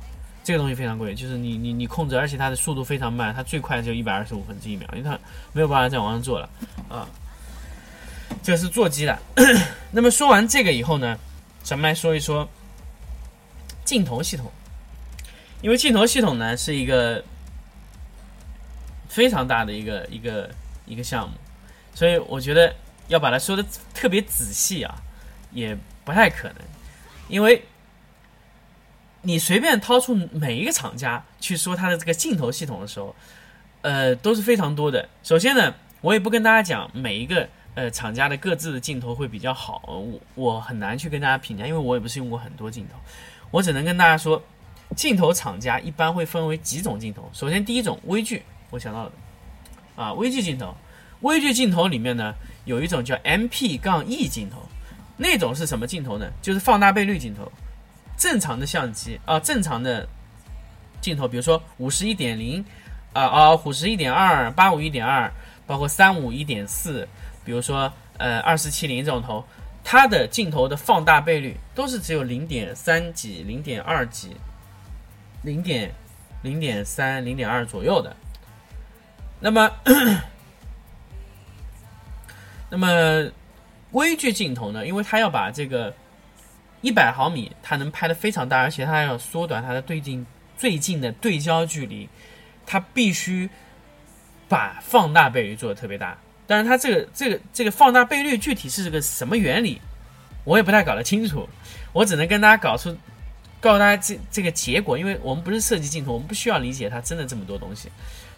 [0.45, 5.17] 这个东西非常贵，就是你你你控制，而且它的速度非常慢，它最快只有一百二十五分之一秒，因为它
[5.53, 6.49] 没有办法再往上做了
[6.89, 7.07] 啊。
[8.43, 9.17] 这是座机的。
[9.89, 11.17] 那么说完这个以后呢，
[11.63, 12.47] 咱们来说一说
[13.85, 14.51] 镜头系统，
[15.61, 17.23] 因为镜头系统呢是一个
[19.07, 20.49] 非常大的一个一个
[20.85, 21.35] 一个项目，
[21.95, 22.75] 所以我觉得
[23.07, 24.93] 要把它说的特别仔细啊，
[25.51, 26.57] 也不太可能，
[27.27, 27.63] 因为。
[29.25, 33.15] 你随便掏出每一个厂家去说它的这个镜头系统的时候，
[33.81, 35.07] 呃，都是非常多的。
[35.23, 42.95] 首先呢，我也不跟大家讲每一个呃厂家的各自的镜头会比较好，我我很难去跟大家评价，因为我也不是用过很多镜头，
[43.51, 44.41] 我只能跟大家说，
[44.95, 47.29] 镜头厂家一般会分为几种镜头。
[47.33, 49.11] 首先第一种微距，我想到的
[49.95, 50.75] 啊，微距镜头，
[51.21, 52.33] 微距镜头里面呢
[52.65, 54.57] 有一种叫 M P 杠 E 镜头，
[55.17, 56.31] 那种是什么镜头呢？
[56.41, 57.51] 就是放大倍率镜头。
[58.15, 60.07] 正常的相机啊，正常的
[61.01, 62.63] 镜头，比如说五十一点零，
[63.11, 65.29] 啊啊，五十一点二，八五一点二，
[65.65, 67.07] 包括三五一点四，
[67.43, 69.45] 比如说呃二四七零这种头，
[69.83, 74.35] 它的镜头的放大倍率都是只有零点三几、零点二几、
[75.43, 75.93] 零点
[76.41, 78.15] 零点三、零点二左右的。
[79.39, 79.71] 那么，
[82.69, 83.31] 那么
[83.91, 84.85] 微距镜头呢？
[84.85, 85.93] 因为它要把这个。
[86.85, 90.25] 一百毫米，它能拍的非常大，而且它要缩短它的对镜
[90.57, 92.09] 最近的对焦距离，
[92.65, 93.49] 它必须
[94.49, 96.17] 把放大倍率做的特别大。
[96.45, 99.81] 但是它这个这个这个放大倍率具体是个什么原理，
[100.43, 101.47] 我也不太搞得清楚。
[101.91, 102.95] 我只能跟大家搞出，
[103.61, 107.89] 告诉大家这这个结果，因为我们不是设计镜头，我们不需要理解它真的这么多东西。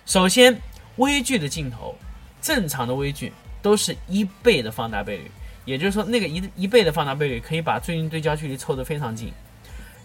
[0.05, 0.55] 首先，
[0.97, 1.95] 微距的镜头，
[2.41, 5.31] 正常的微距都是一倍的放大倍率。
[5.65, 9.33] 也就是说，那个一一倍的放大倍率可以把最近对焦距离凑得非常近。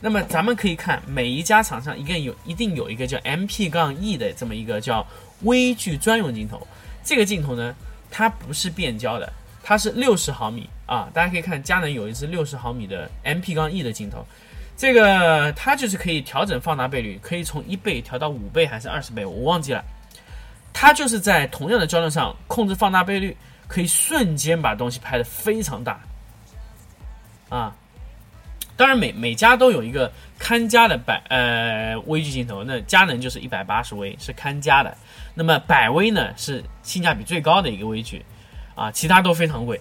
[0.01, 5.07] 那么咱们可以看每一家厂商一定有一定有一个叫 M P 杠 E 的这么一个叫
[5.43, 6.67] 微距专用镜头。
[7.05, 7.75] 这个镜头呢，
[8.11, 11.09] 它不是变焦的，它是六十毫米啊。
[11.15, 14.27] 大家可以看佳能有一支六十毫米的 MP 杠 E 的镜头，
[14.77, 19.85] 这个它就是可以调整放大倍率，可以从一倍调到五倍还是二十倍，我忘记了。
[20.73, 23.37] 它就是在同样的焦段上控制放大倍率。
[23.71, 26.01] 可以瞬间把东西拍得非常大，
[27.49, 27.73] 啊，
[28.81, 34.97] 当然每每家都有一个看家的百呃微距镜头，那佳能就是一百八十微是看家的，
[35.35, 38.25] 那么百微呢是性价比最高的一个微距，
[38.75, 39.79] 啊，其他都非常贵，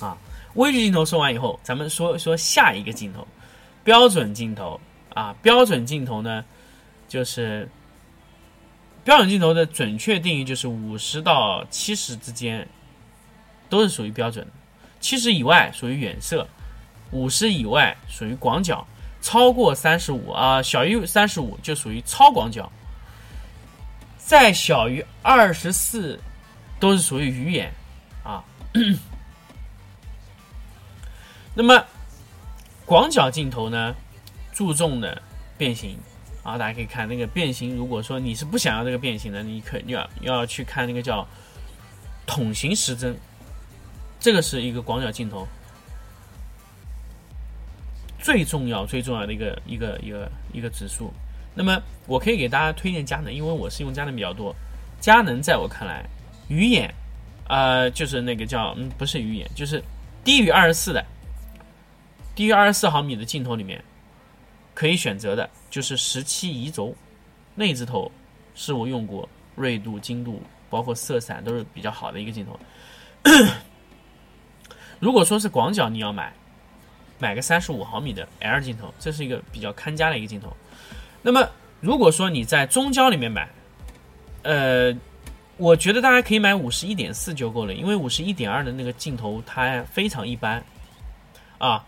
[0.00, 0.16] 啊，
[0.54, 3.26] 微距镜头说完以后，咱们说说下一个镜头，
[3.82, 4.80] 标准镜头
[5.12, 6.44] 啊，标准镜头呢
[7.08, 7.68] 就是
[9.02, 12.64] 标准镜头的准确定义就是五十到七十之间。
[13.68, 14.46] 都是属于标准，
[15.00, 16.46] 七十以外属于远色，
[17.14, 18.86] 五十以外属于广角，
[19.22, 22.70] 超过三十五啊，小于三十五就属于超广角，
[24.18, 26.20] 再小于二十四
[26.80, 27.72] 都是属于鱼眼
[28.24, 28.42] 啊。
[31.54, 31.86] 那么
[32.84, 33.94] 广角镜头呢，
[34.52, 35.22] 注重的
[35.56, 35.96] 变形
[36.42, 37.76] 啊，大家可以看那个变形。
[37.76, 41.24] 如果说你是不想要这个变形的，你可要要去看那个叫
[42.26, 43.16] 筒形时针。
[44.18, 45.46] 这个是一个广角镜头
[48.24, 51.12] 最重要、最重要的一个一个一个一个指数。
[51.54, 54.56] 那么，我可以给大家推荐佳能，因为我是用佳能比较多。
[54.98, 56.02] 佳能在我看来，
[56.48, 56.90] 鱼眼，
[57.48, 59.84] 呃，就是那个叫嗯，不是鱼眼，就是
[60.24, 61.04] 低于二十四的，
[62.34, 63.84] 低于二十四毫米的镜头里面，
[64.72, 66.96] 可以选择的就是十七移轴
[67.54, 68.10] 那只头，
[68.54, 72.58] 是我用过锐度、精度，包括色散都是比较好的一个镜头。
[74.98, 76.32] 如果说是广角，你要买，
[77.24, 80.54] 买个三十五毫米的 L 镜头，这是一个比较看家的一个镜头。
[81.22, 81.48] 那么，
[81.80, 83.48] 如果说你在中焦里面买，
[84.42, 84.94] 呃，
[85.56, 90.62] 我觉得大家可以买五十一点四就够了，因为五十一点二的那个镜头它非常一般
[91.56, 91.82] 啊。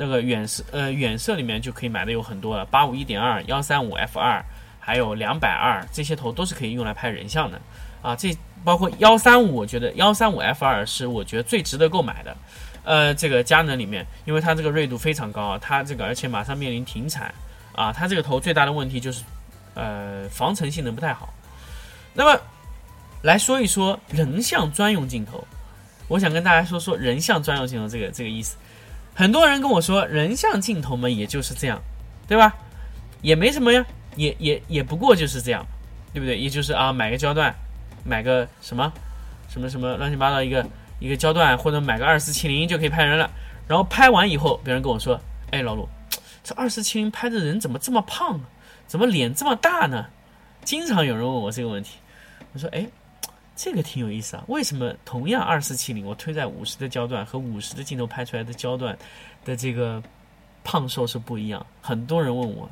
[0.00, 4.40] 那个远色，呃，远色里面就可以买的有很多了，八五一点二、幺三五 F 二，
[4.78, 7.60] 还有两百二，这些头都是可以用来拍人像的
[8.00, 8.14] 啊。
[8.14, 8.32] 这
[8.64, 12.36] 包括幺三五，我觉得幺三五 F 二是我觉得最值得购买的。
[12.88, 17.34] 呃，这个佳能里面，因为它这个锐度非常高啊，它这个而且马上面临停产
[17.74, 19.22] 啊，它这个头最大的问题就是，
[19.74, 21.28] 呃，防尘性能不太好。
[22.14, 22.40] 那么
[23.20, 25.46] 来说一说人像专用镜头，
[26.08, 28.56] 我想跟大家说说人像专用镜头这个这个意思。
[29.14, 31.78] 很多人跟我说人像镜头嘛，也就是这样，
[32.26, 32.54] 对吧？
[33.20, 33.84] 也没什么呀，
[34.16, 35.62] 也也也不过就是这样，
[36.14, 36.38] 对不对？
[36.38, 37.54] 也就是啊，买个焦段，
[38.02, 38.90] 买个什么
[39.50, 40.64] 什么什么乱七八糟一个
[40.98, 43.30] 一个焦段，或者买个二四七零就可以拍人了。
[43.66, 45.20] 然后拍完以后，别人跟我说
[45.52, 45.88] ：“哎，老陆，
[46.42, 48.40] 这二四七零拍的人怎么这么胖啊？
[48.86, 50.06] 怎么脸这么大呢？”
[50.64, 51.98] 经常有人问我这个问题。
[52.52, 52.86] 我说：“哎，
[53.54, 54.44] 这个挺有意思啊。
[54.48, 58.96] 为什么同样二四七零，我推在五十的焦段和五十的镜头拍出来的焦段
[59.44, 60.02] 的这个
[60.64, 61.64] 胖瘦是不一样？
[61.80, 62.68] 很多人问我。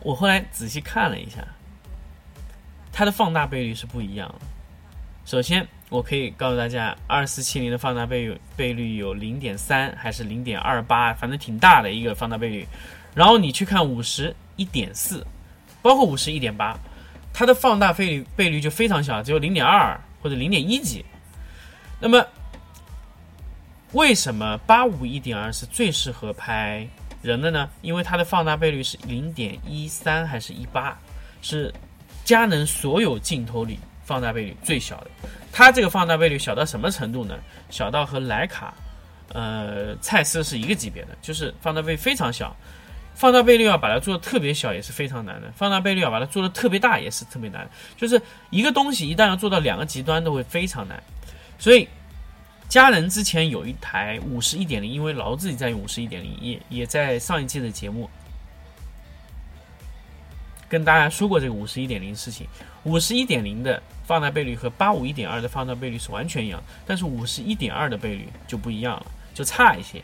[0.00, 1.46] 我后来仔细看了一下，
[2.92, 4.46] 它的放大倍率是不一样的。
[5.24, 12.66] 首先，我可以告诉大家，二四七零的放大倍率倍率有零点三还是零点二八，反正挺大的一个放大倍率。
[13.14, 15.26] 然后你去看五十一点四，
[15.80, 16.78] 包括五十一点八，
[17.32, 21.04] 它的放大倍率倍率就非常小，只有零点二或者零点一几。
[21.98, 22.24] 那么，
[23.92, 26.86] 为什么八五一点二是最适合拍？
[27.20, 27.68] 人的呢？
[27.82, 30.96] 因为它的放大倍率是零点一三还是一八，
[31.42, 31.74] 是
[32.24, 33.76] 佳能所有镜头里
[34.08, 35.10] 放大倍率最小的。
[35.52, 37.38] 它这个放大倍率小到什么程度呢？
[37.68, 38.72] 小到和徕卡、
[39.34, 42.56] 呃蔡司是一个级别的，就是放大倍非常小。
[43.14, 47.68] 放大倍率要把它做的特别小也是非常难的，放大倍率要把它做的特别大也是特别难。
[47.96, 51.02] 就是一个东西一旦要做到两个极端都会非常难，
[51.58, 51.86] 所以。
[52.68, 58.10] 佳能之前有一台五十一点零，因为老自己在用五十一点零，也也在上一季的节目
[60.68, 62.46] 跟大家说过这个五十一点零事情。
[62.84, 70.02] 五十一点零的放大倍率和八五一点二的放大倍率是完全一样，但是五十一点二的倍率就不一样了，就差一些。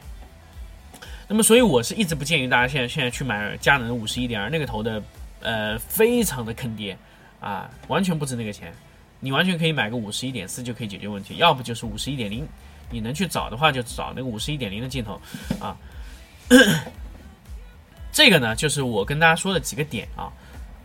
[1.27, 5.03] 那么，所以我是一直不建议大家现在现在去买佳能五十一点二那个头的，
[5.41, 6.97] 呃，非常的坑爹
[7.41, 8.73] 啊，完全不值那个钱。
[9.21, 12.47] 你完全可以买个五十一点四就可以解决问题，要不就是五十一点零，
[12.91, 15.19] 你能去找的话就找那个五十一点零的镜头
[15.59, 15.75] 啊。
[18.12, 20.31] 这个呢，就是我跟大家说的几个点啊，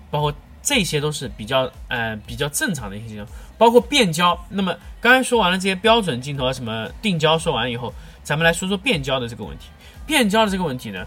[0.09, 4.37] 包括这些都是比较呃比较正常的一些镜头，包括变焦。
[4.49, 7.93] 那么刚才说完了这些标准镜头啊，什么定焦说完以后，
[8.23, 9.67] 咱们来说说变焦的这个问题。
[10.05, 11.05] 变焦的这个问题呢，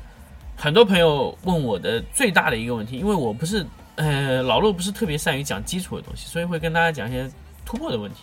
[0.57, 3.67] 很多朋友问我的最大的一个问题，因为我不是。
[3.95, 7.31] 呃，老陆不是特别善于讲基础的东西，所以会跟大家讲一些
[7.63, 8.23] 突破的问题。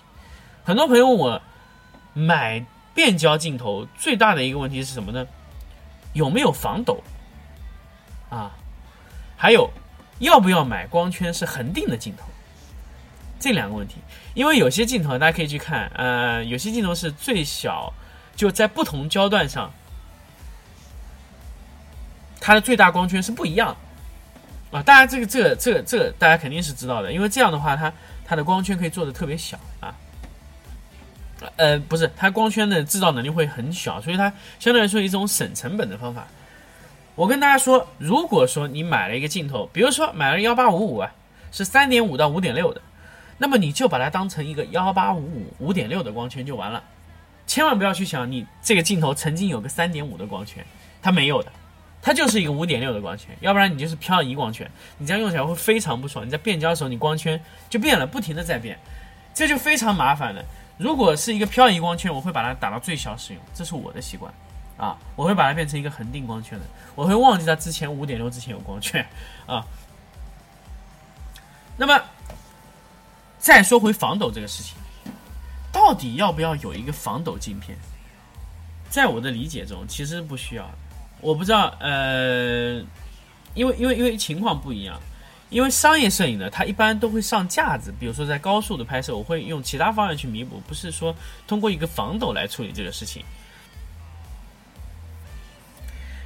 [0.64, 1.40] 很多朋友问我
[2.12, 2.66] 买
[2.96, 5.24] 变焦镜头最大的一个问题是什么呢？
[6.14, 7.04] 有没有防抖？
[8.32, 8.52] 啊，
[9.38, 9.70] 还有
[10.20, 12.26] 要不要买光圈是恒定的镜头？
[13.39, 13.95] 这两个问题，
[14.34, 17.93] 因为有些镜头大家可以去看，呃，有些镜头是最小，
[18.36, 19.72] 就在不同焦段上，
[22.41, 23.76] 它的最大光圈是不一样。
[24.72, 27.91] 啊，大家这个这个这个这个大家肯定是知道的，因为这样的话，它
[28.26, 29.95] 它的光圈可以做的特别小啊。
[31.55, 36.28] 呃，不是，它光圈的制造能力会很小，所以它相对来说一种省成本的方法。
[37.20, 41.11] 我跟大家说，如果说你买了一个镜头，比如说买了幺八五五啊，
[41.51, 42.82] 是三点五到五点六的，
[43.38, 46.82] 那么你就把它当成一个幺八五五五点六的光圈就完了，
[47.45, 50.65] 千万不要去想你这个镜头曾经有个三点五的光圈，
[51.01, 51.51] 它没有的。
[52.01, 56.26] 它就是一个五点六的光圈，要不然你就是漂移光圈，你这样用起来会非常不爽。
[56.26, 57.38] 你在变焦的时候，你光圈
[57.70, 58.80] 就变了，不停的在变，
[59.34, 60.41] 这就非常麻烦了。
[60.78, 64.34] 如果是一个漂移光圈，我会把它打到最小使用，这是我的习惯
[64.80, 66.66] 啊，我会把它变成一个恒定光圈的，
[66.96, 69.06] 我会忘记它之前五点六之前有光圈
[69.46, 69.64] 啊。
[71.76, 72.02] 那么
[73.38, 74.76] 再说回防抖这个事情，
[75.72, 77.78] 到底要不要有一个防抖镜片？
[78.90, 80.68] 在我的理解中，其实不需要。
[81.22, 82.82] 我不知道，呃，
[83.54, 84.98] 因为因为因为情况不一样，
[85.50, 91.14] 因为商业摄影呢，它一般都会上架子，比如说在高速的拍摄，我会用其他方案去弥补，不是说
[91.46, 93.24] 通过一个防抖来处理这个事情。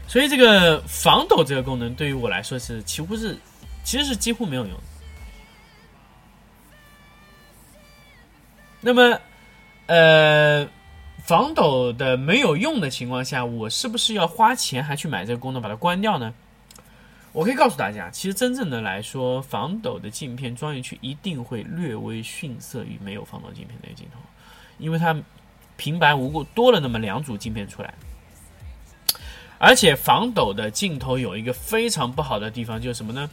[0.08, 3.38] 所以这个防抖这个功能对于我来说是几乎是，
[3.84, 4.78] 其实是几乎没有用。
[8.82, 9.20] 那么，
[9.88, 10.68] 呃。
[11.26, 16.34] 防抖的没有用的情况下，我是不是要花钱还去买这个功能把它关掉呢？
[17.32, 24.20] 我可以告诉大家，其实真正的来说，防抖的镜片装进去一定会略微逊色于没有防抖镜片的镜头，
[24.80, 25.16] 因为它
[25.78, 27.93] 平白无故多了那么两组镜片出来。
[29.64, 33.30] 而且防抖的镜头有一个非常不好的地方，就是什么呢？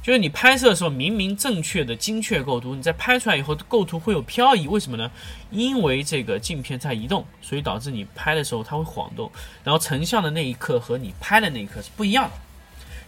[0.00, 5.10] 就是你拍摄的时候，明明正确的精确构图，你在拍出来以后，构图会有漂移，为什么呢？
[5.50, 9.28] 因为这个镜片在移动，所以导致你拍的时候它会晃动，
[9.64, 12.36] 然后成像的那一刻和你拍的那一刻是不一样的，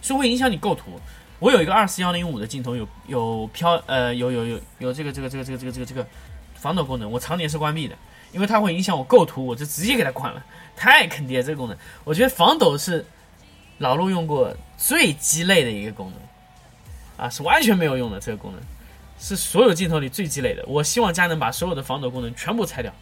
[0.01, 0.99] 所以会影响你构图。
[1.39, 6.05] 我有一个二四幺零五的镜头有有飘呃有有有有这个这个这个这个这个这个这个
[6.55, 7.95] 防抖功能，我常年是关闭的，
[8.33, 10.45] 因为它会影响我构图，我就直接给它关了，
[10.79, 11.77] 太坑爹这个功能。
[12.05, 13.05] 我觉得防抖是
[13.79, 18.61] 老陆用过最鸡肋的一个功能，啊，是完全没有用的这个功能，
[19.19, 20.63] 是所有镜头里最鸡肋的。
[20.65, 22.93] 我希望佳能把所有的防抖功能全部拆掉，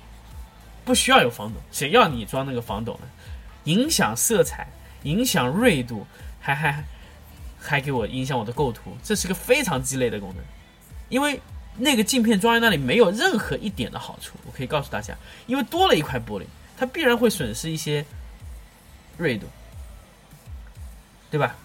[0.83, 3.07] 不需要有防抖，谁要你装那个防抖呢？
[3.65, 4.67] 影响色彩，
[5.03, 6.07] 影响锐度，
[6.39, 6.83] 还还
[7.59, 10.43] 还给我影响我的构图，这是个非常鸡肋的功能，
[11.09, 11.39] 因为
[11.75, 14.33] 那个镜片装在那里没有任何一点的好处。
[14.45, 15.13] 我可以告诉大家，
[15.45, 16.43] 因为多了一块玻璃，
[16.77, 18.05] 它必然会损失一些
[19.17, 19.47] 锐度，
[21.31, 21.55] 对吧？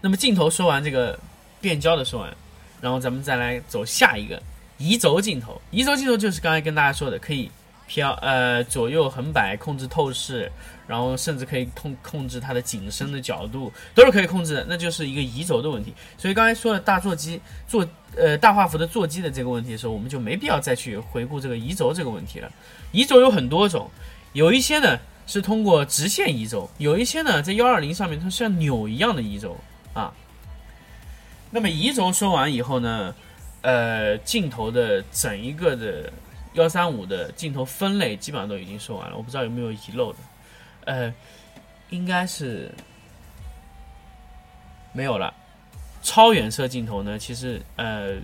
[0.00, 1.18] 那么镜头说完这个
[1.60, 2.36] 变焦的说完，
[2.80, 4.42] 然后咱们再来走下一个
[4.78, 5.60] 移轴镜头。
[5.70, 7.50] 移轴镜头就是刚才跟大家说的，可以
[7.86, 10.50] 飘呃左右横摆控制透视，
[10.86, 15.94] 然后甚至可以控控制它的景深的角度，都是可以控制的，那就是一个移轴的问题。
[16.18, 22.50] 所以刚才说了大座机座呃大画幅的座机的这个问题的时候，我们就没必要再去回顾这个移轴这个问题了。
[22.92, 23.90] 移轴有很多种，
[24.32, 29.56] 有一些呢是通过直线移轴，有一些呢在幺二零上面它像钮一样的移轴
[29.92, 30.12] 啊。
[31.50, 33.14] 那么移轴说完以后呢，
[33.62, 36.12] 呃，镜头的整一个的
[36.56, 40.18] 幺三五的镜头分类基本上都已经说完了，我不知道有没有遗漏的，
[40.84, 41.14] 呃，
[41.90, 42.70] 应该是
[44.92, 45.32] 没有了。
[46.02, 48.14] 超远摄镜头呢，其实呃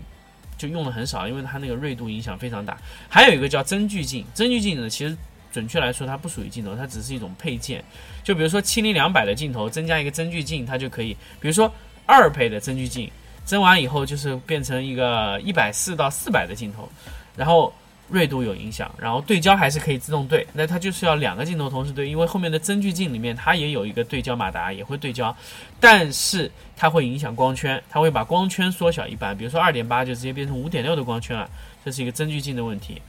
[0.57, 2.77] 就用的很少，因为它那个锐度影响非常大。
[3.09, 5.17] 还有一个叫增距镜，增距镜呢，其实
[5.51, 7.85] 准确来说它不属于镜头，它只是一种配件。
[8.23, 11.71] 就比如说七零两百的镜头增加一个增距镜，它就可以，比如说
[12.07, 13.11] 二倍的增距镜。
[13.45, 16.89] 增完以后就是变成一个一百四到四百的镜头，
[17.35, 17.75] 然后
[18.13, 25.35] 锐度有影响，然后对焦还是可以自动对，那它就是要两个镜头同时对，因为后面的增距镜里面它也有一个对焦马达，也会对焦，
[25.81, 31.49] 但是它会影响光圈，它会把光圈缩小一半，比如说二点八就直接变成五点六的光圈了，
[31.83, 33.01] 这是一个增距镜的问题。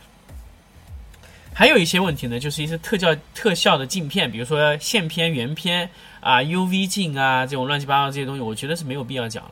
[1.53, 5.87] 还有一些问题呢，就是一些特效特效的镜片，比如说线片、圆片
[6.19, 9.51] 啊、UV 镜啊这种乱七八糟这些东西，我觉得是没有必要讲了。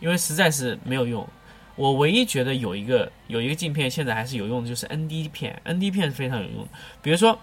[0.00, 1.26] 因为实在是没有用，
[1.78, 6.68] 我唯一觉得有一个有一个镜片现在还是有用的，就是 ND 片，ND 片是非常有用的。
[7.00, 7.38] 比如说，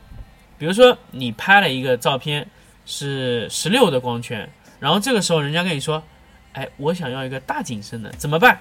[0.60, 2.46] 比如说你拍了一个照片
[2.86, 4.48] 是十六的光圈，
[4.80, 6.04] 然后这个时候人家跟你说，
[6.52, 8.60] 哎，我想要一个大景深的，怎么办？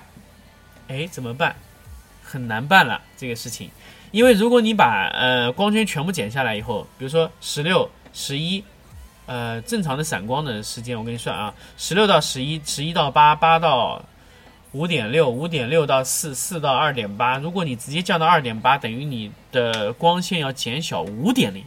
[0.86, 1.54] 哎，怎么办？
[2.22, 3.68] 很难办了这个事情，
[4.12, 8.62] 因为如果你把呃光圈全部减下来以后，比如说十六、十一。
[9.26, 14.04] 呃，正常的闪光的时间，我跟你算啊，十六到十一，十一到八，八到
[14.74, 17.38] 五点六，五点六到四，四到二点八。
[17.38, 21.64] 如果你直接降到二点八，等于你的光线要减小五点零。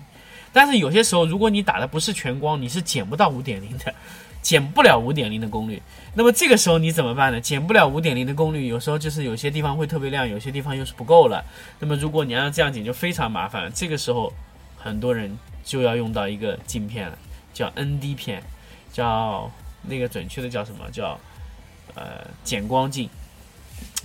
[0.52, 3.94] 但是有些时候，如果你打的不是全光，你是减不到五点零的，
[4.42, 5.82] 减不了五点零的功率。
[6.14, 7.40] 那么这个时候你怎么办呢？
[7.40, 11.42] 减不了五点零的功率，有时候就是有些地方会特别亮，有些地方又是不够了。
[11.80, 13.72] 那么如果你要这样减，就非常麻烦。
[13.74, 14.34] 这个时候，
[14.78, 17.18] 很多人就要用到一个镜片了。
[17.54, 18.44] 叫 ND 片，
[18.92, 19.50] 叫
[19.82, 21.20] 那个准确的叫什么叫
[21.98, 23.10] 呃减光镜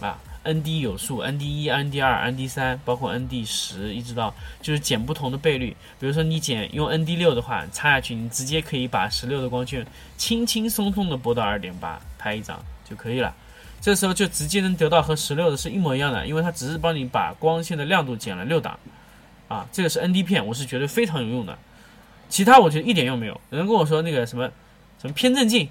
[0.00, 5.76] 啊？ND 有数，ND 一、ND 二、ND 三，包括 ND 十，一直到就是减不同的倍率。
[6.00, 9.86] 比如说你减用 ND 六的话，插下去你直接可以把十六的光圈
[10.16, 13.32] 轻轻松松的拨到二点八，拍一张就可以了。
[13.80, 18.78] 这时候就直接能得到和十六的是一模一样的，因为它只是帮你把光线的亮度减了六档
[19.48, 19.66] 啊。
[19.72, 21.56] 这个是 ND 片，我是觉得非常有用的。
[22.28, 23.40] 其他我觉得一点用没有。
[23.50, 24.50] 有人跟我说那个什么
[25.00, 25.68] 什么偏振镜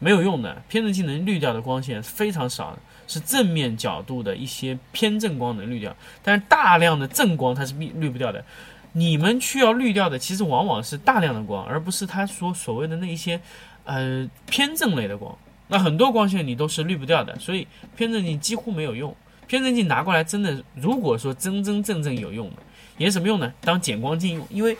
[0.00, 2.76] 没有用的，偏振镜能滤掉的光线非常少，
[3.06, 8.44] 是正面角度的一些偏振光能滤掉，但是大量的正光它是滤滤不掉的。
[8.92, 13.40] 你们需要滤掉的其实往往是大量的光，而不是他所所谓的那一些
[13.84, 15.36] 呃偏正类的光。
[15.68, 19.14] 那很多光线你都是滤不掉的，所以偏振镜几乎没有用。
[19.46, 22.56] 偏振镜拿过来真的，如果说真真正正有用的，
[22.98, 23.52] 也什么用呢？
[23.60, 24.76] 当减光镜用，因为。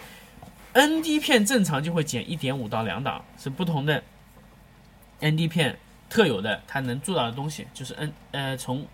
[0.72, 4.00] ND 片正常就会减一点五到两档，是不同的
[5.20, 8.86] ND 片特有的，它能做到的东西就是 N 呃从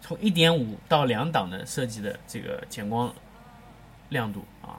[0.00, 3.12] 从一点五到两档的设计的这个减光
[4.08, 4.78] 亮度啊，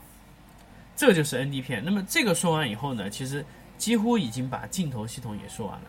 [0.96, 1.84] 这就是 ND 片。
[1.84, 3.46] 那么这个说完以后呢，其实
[3.78, 5.86] 几乎已经把镜头系统也说完了。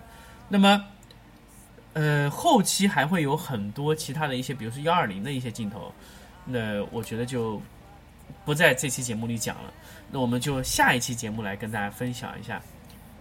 [0.48, 0.84] 那么
[1.92, 5.92] 呃后期还会有很多其他的一些，比如说幺二零的一些镜头，
[6.44, 7.60] 那我觉得就。
[8.44, 9.72] 不在这期节目里讲了，
[10.10, 12.60] 那我们就下一期节目来跟大家分享一下，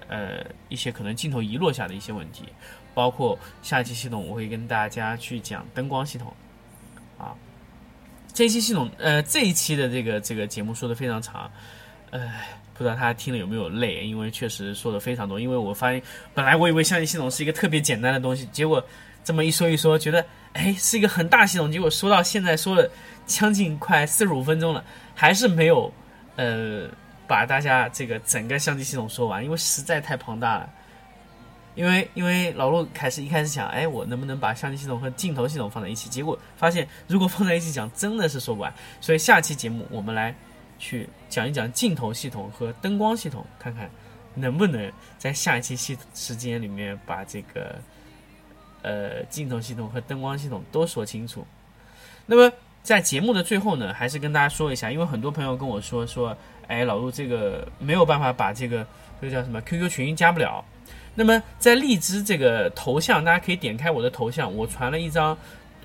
[0.08, 2.44] 呃，一些可能镜头遗落下的一些问题，
[2.94, 6.34] 包括下一期系统我会跟大家去讲灯光系统，
[7.18, 7.36] 啊，
[8.34, 11.50] 这一期系统，呃，这一期的这个这个节目说的非常长，
[12.12, 12.32] 呃，
[12.74, 15.40] 不知道他听了有没有累，因为确实说的非常多。
[15.40, 16.02] 因为我发现，
[16.34, 18.86] 本来我以为相机系统是一个特别简单的东西，结果
[19.24, 21.72] 这么一说一说，觉得哎是一个很大系统。
[21.72, 22.90] 结果说到现在说了
[23.26, 24.84] 将近快四十五分钟了，
[25.16, 25.92] 还是没有
[26.36, 26.88] 呃
[27.28, 30.70] 把大家这个整个相机系统说完，因为实在太庞大了。
[31.76, 36.10] 因为因为老陆开始一开始想，哎，我能不能把相机系统和镜头系统放在一起？
[36.10, 38.74] 结果发现如果放在一起讲，真的是说不完。
[39.02, 40.34] 所以下期节目我们来
[40.80, 43.90] 去讲一讲镜头系统和灯光系统，看看
[44.34, 47.76] 能不能在下一期系时间里面把这个
[48.82, 51.46] 呃镜头系统和灯光系统都说清楚。
[52.26, 52.50] 那么
[52.84, 58.86] 在节目的最后呢，还是跟大家说一下，因为很多朋友跟我说说，哎，老陆这个没有办法把这个
[59.22, 60.64] 这个叫什么 QQ 群加不了。
[61.16, 65.38] 那么在荔枝这个头像，大家可以点开我的头像，我传了一张，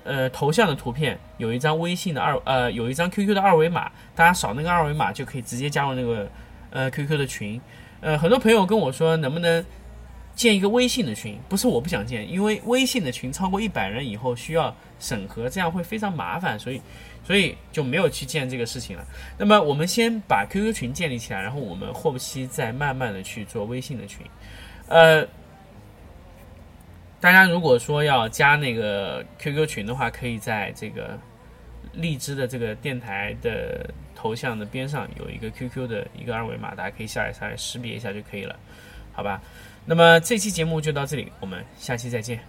[0.03, 6.27] 呃，头像的图片，有一张微信的二，呃，有一张 QQ 的二维码，大家扫那个二维码就可以直接加入那个，
[6.69, 7.61] 呃，QQ 的群。
[8.01, 9.63] 呃，很多朋友跟我说，能不能
[10.35, 11.39] 建一个微信的群？
[11.47, 16.81] 不是我不想建，因为微信的群超过一百人以后需要审核，这样会非常麻烦，所以，
[17.23, 19.05] 所以就没有去建这个事情了。
[19.37, 24.25] 那么我们先把 QQ 群建立起来，然后我们后期再慢慢的去做微信的群。
[24.87, 25.25] 呃，
[27.19, 31.17] 大家如果说要加那个 QQ 群的话，可以在这个
[31.93, 38.55] 荔枝的这个电台的头像的边上有一个 QQ 的一个二维码，大家可以下载下来识别一下就可以了，
[39.13, 39.41] 好吧？
[39.85, 42.39] 那么这期节目就到这里，我们下期再见。